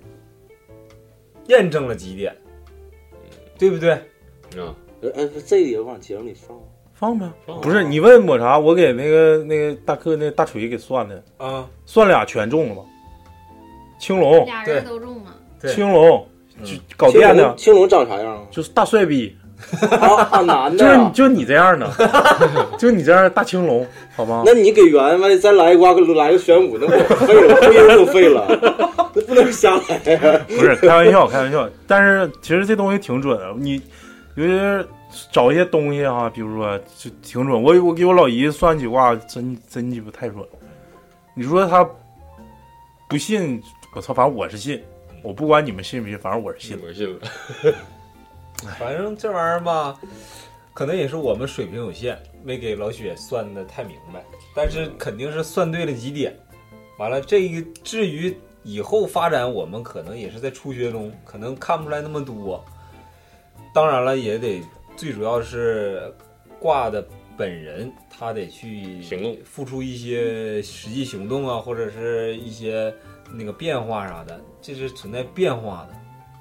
[1.47, 2.33] 验证了几点，
[3.57, 3.91] 对不对？
[3.91, 4.73] 啊，
[5.13, 6.57] 哎，这个也往节目里放。
[6.97, 7.25] 放呗，
[7.61, 11.21] 不是你问抹茶，我给那个那个大客那大锤给算的。
[11.37, 12.81] 啊，算俩全中了吧？
[13.99, 14.45] 青龙。
[14.45, 15.31] 俩人都中了，
[15.67, 16.25] 青龙。
[16.63, 18.41] 就搞电的，青龙长啥样啊？
[18.49, 19.35] 就是大帅逼，
[19.99, 21.91] 啊，男的，就是就你这样的，
[22.79, 23.85] 就你这样大青龙，
[24.15, 24.41] 好吗？
[24.45, 26.91] 那你给圆完再来一瓜，来个玄武，那我
[27.25, 28.47] 废了，婚姻都废了，
[29.13, 30.37] 那不能瞎来。
[30.47, 31.69] 不是开玩笑，开玩笑。
[31.85, 33.73] 但是其实这东西挺准的，你
[34.35, 34.87] 尤其是
[35.31, 37.61] 找一些东西啊，比如说就挺准。
[37.61, 40.45] 我我给我老姨算几卦，真真鸡巴太准。
[41.33, 41.87] 你说他
[43.09, 43.61] 不信，
[43.93, 44.83] 我操，反正我是信。
[45.23, 46.79] 我不管你们信不信，反正我是信。
[46.85, 47.19] 我信了。
[48.79, 49.99] 反正这玩意儿吧，
[50.73, 54.23] 可能也是我们水平有限，没给老雪算的太明白。
[54.55, 56.33] 但是肯定是算对了几点。
[56.97, 62.63] 完了，这个至于以后发展，我们可能也是在初学中，可能看不出来那么多。
[63.73, 64.61] 当然了，也得
[64.95, 66.13] 最主要是
[66.59, 67.05] 卦的
[67.37, 72.93] 本人，他得去行动，付出一些实际行动啊，或者是一些
[73.33, 75.95] 那个变化啥的，这是存在变化的。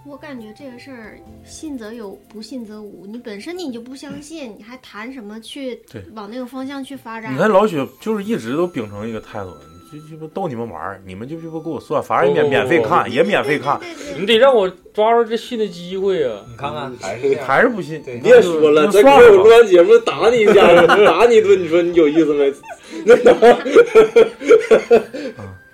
[0.07, 3.07] 我感觉这个事儿，信则有，不信则无。
[3.07, 5.83] 你本身你就不相信，你还谈什么去
[6.13, 7.33] 往那个方向去发展？
[7.35, 9.51] 你看老雪就是一直都秉承一个态度，
[9.95, 13.79] 就就不逗你们玩儿，你们就就不给我算，反正也免免费看，也免费看。
[14.19, 16.41] 你得让我抓住这信的机会啊！
[16.51, 18.03] 你看看，还是还是不信。
[18.07, 20.67] 你别说了，咱给我录完节目打你一下，
[21.07, 22.53] 打你一顿，你说你有意思没？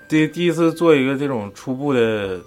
[0.09, 2.38] 第第一次做一个这种初步的。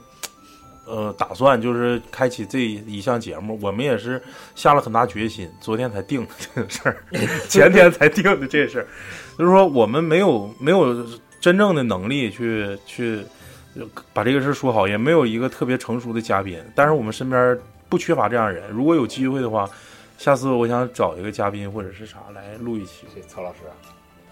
[0.86, 4.22] 呃，打算就是开启这一项节目，我们也是
[4.54, 6.98] 下了很大决心，昨天才定的这个事儿，
[7.48, 8.88] 前天才定的这事儿，
[9.40, 10.94] 就是说我们没有没有
[11.44, 13.20] 真正的能力去去
[14.14, 17.60] 把这个事说好，也没有一个特别成熟的嘉宾，但是我们身边
[17.90, 19.70] 不缺乏这样人，如果有机会的话，
[20.18, 23.06] 下次我想找一个嘉宾或者是啥来录一期。
[23.28, 23.76] 曹老师啊，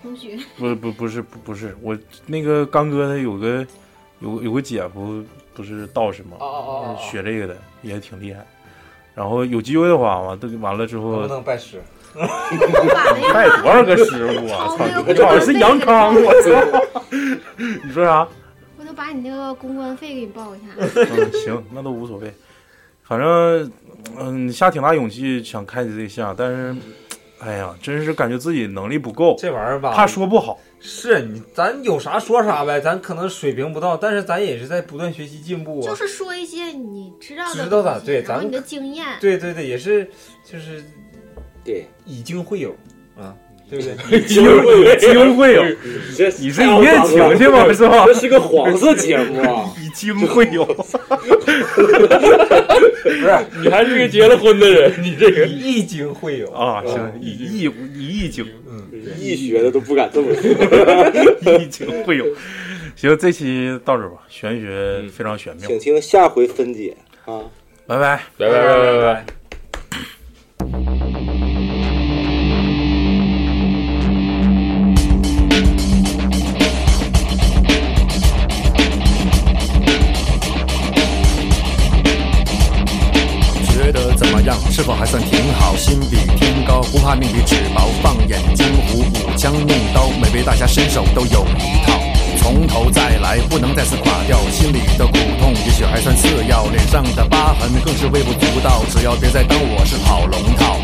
[0.02, 3.68] 同学，不不不是不不是我那个刚哥他有个
[4.22, 5.22] 有有个姐夫。
[5.54, 6.38] 不是道士吗？
[6.98, 8.48] 学这个的也挺厉害。
[9.14, 11.82] 然后有机会的话，完都完了之后，能不能拜师？
[13.34, 14.76] 拜多少个师傅啊！
[14.78, 17.10] 操，你好像是杨康，我操！
[17.86, 18.28] 你说啥？
[18.78, 20.66] 我就把你那个公关费给你报一下。
[20.78, 22.34] 嗯，行，那都无所谓。
[23.04, 23.72] 反正
[24.18, 26.76] 嗯，下挺大勇气想开你这项，但是，
[27.40, 29.36] 哎呀，真是感觉自己能力不够。
[29.38, 30.60] 这玩意儿吧，怕说不好。
[30.80, 35.86] 是你，咱有啥说啥呗，咱可能水平不到，但是咱也是在不断学习进步啊。
[35.86, 40.10] 就是说一些你知道的，知道的，对，咱你的经验，对对对，也是，
[40.44, 40.84] 就是
[41.64, 42.76] 对，以经会友
[43.18, 43.36] 啊，
[43.70, 43.96] 对不对？
[44.20, 45.64] 以经会友，经会友，
[46.40, 47.72] 你是一夜情去吗？
[47.74, 48.06] 是吧？
[48.06, 50.66] 这是个黄色节目啊，以经会友。
[50.66, 50.84] 不
[53.10, 53.28] 是，
[53.62, 58.46] 你还是个结了婚的人， 你这个以经会友啊，行，以以以易经。
[59.20, 60.52] 易学的都不敢这么说，
[61.60, 62.26] 以经会有。
[62.96, 67.42] 行，这期到这吧，玄学非常玄妙，请听下回分解啊！
[67.88, 69.26] 拜拜，拜拜拜拜拜。
[69.26, 69.41] 觉
[85.02, 85.76] 还算挺好？
[85.78, 87.90] 心比天高，不怕命比纸薄。
[88.04, 92.00] 放眼江湖，舞枪弄刀，每位大侠身手都有一套。
[92.38, 94.38] 从头再来，不能再次垮掉。
[94.52, 98.84] 心里的苦痛也许还算次要，脸上的疤痕更是微不足道。
[98.92, 100.78] 只要别再当我是跑龙套。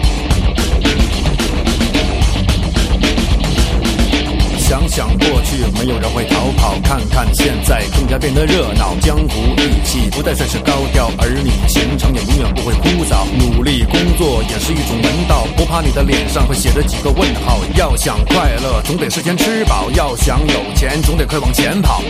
[4.68, 8.94] 想想过去，没有人会逃跑；看看现在，更加变得热闹。
[9.00, 13.26] 江湖义气不再算是高调，儿女情长也永远不会枯燥。
[13.40, 17.62] 努力工作也是一种门道，不怕你的脸上会写着几个问号。
[17.78, 22.04] 要想快乐，总得事先吃饱；要想有钱，总得快往前跑。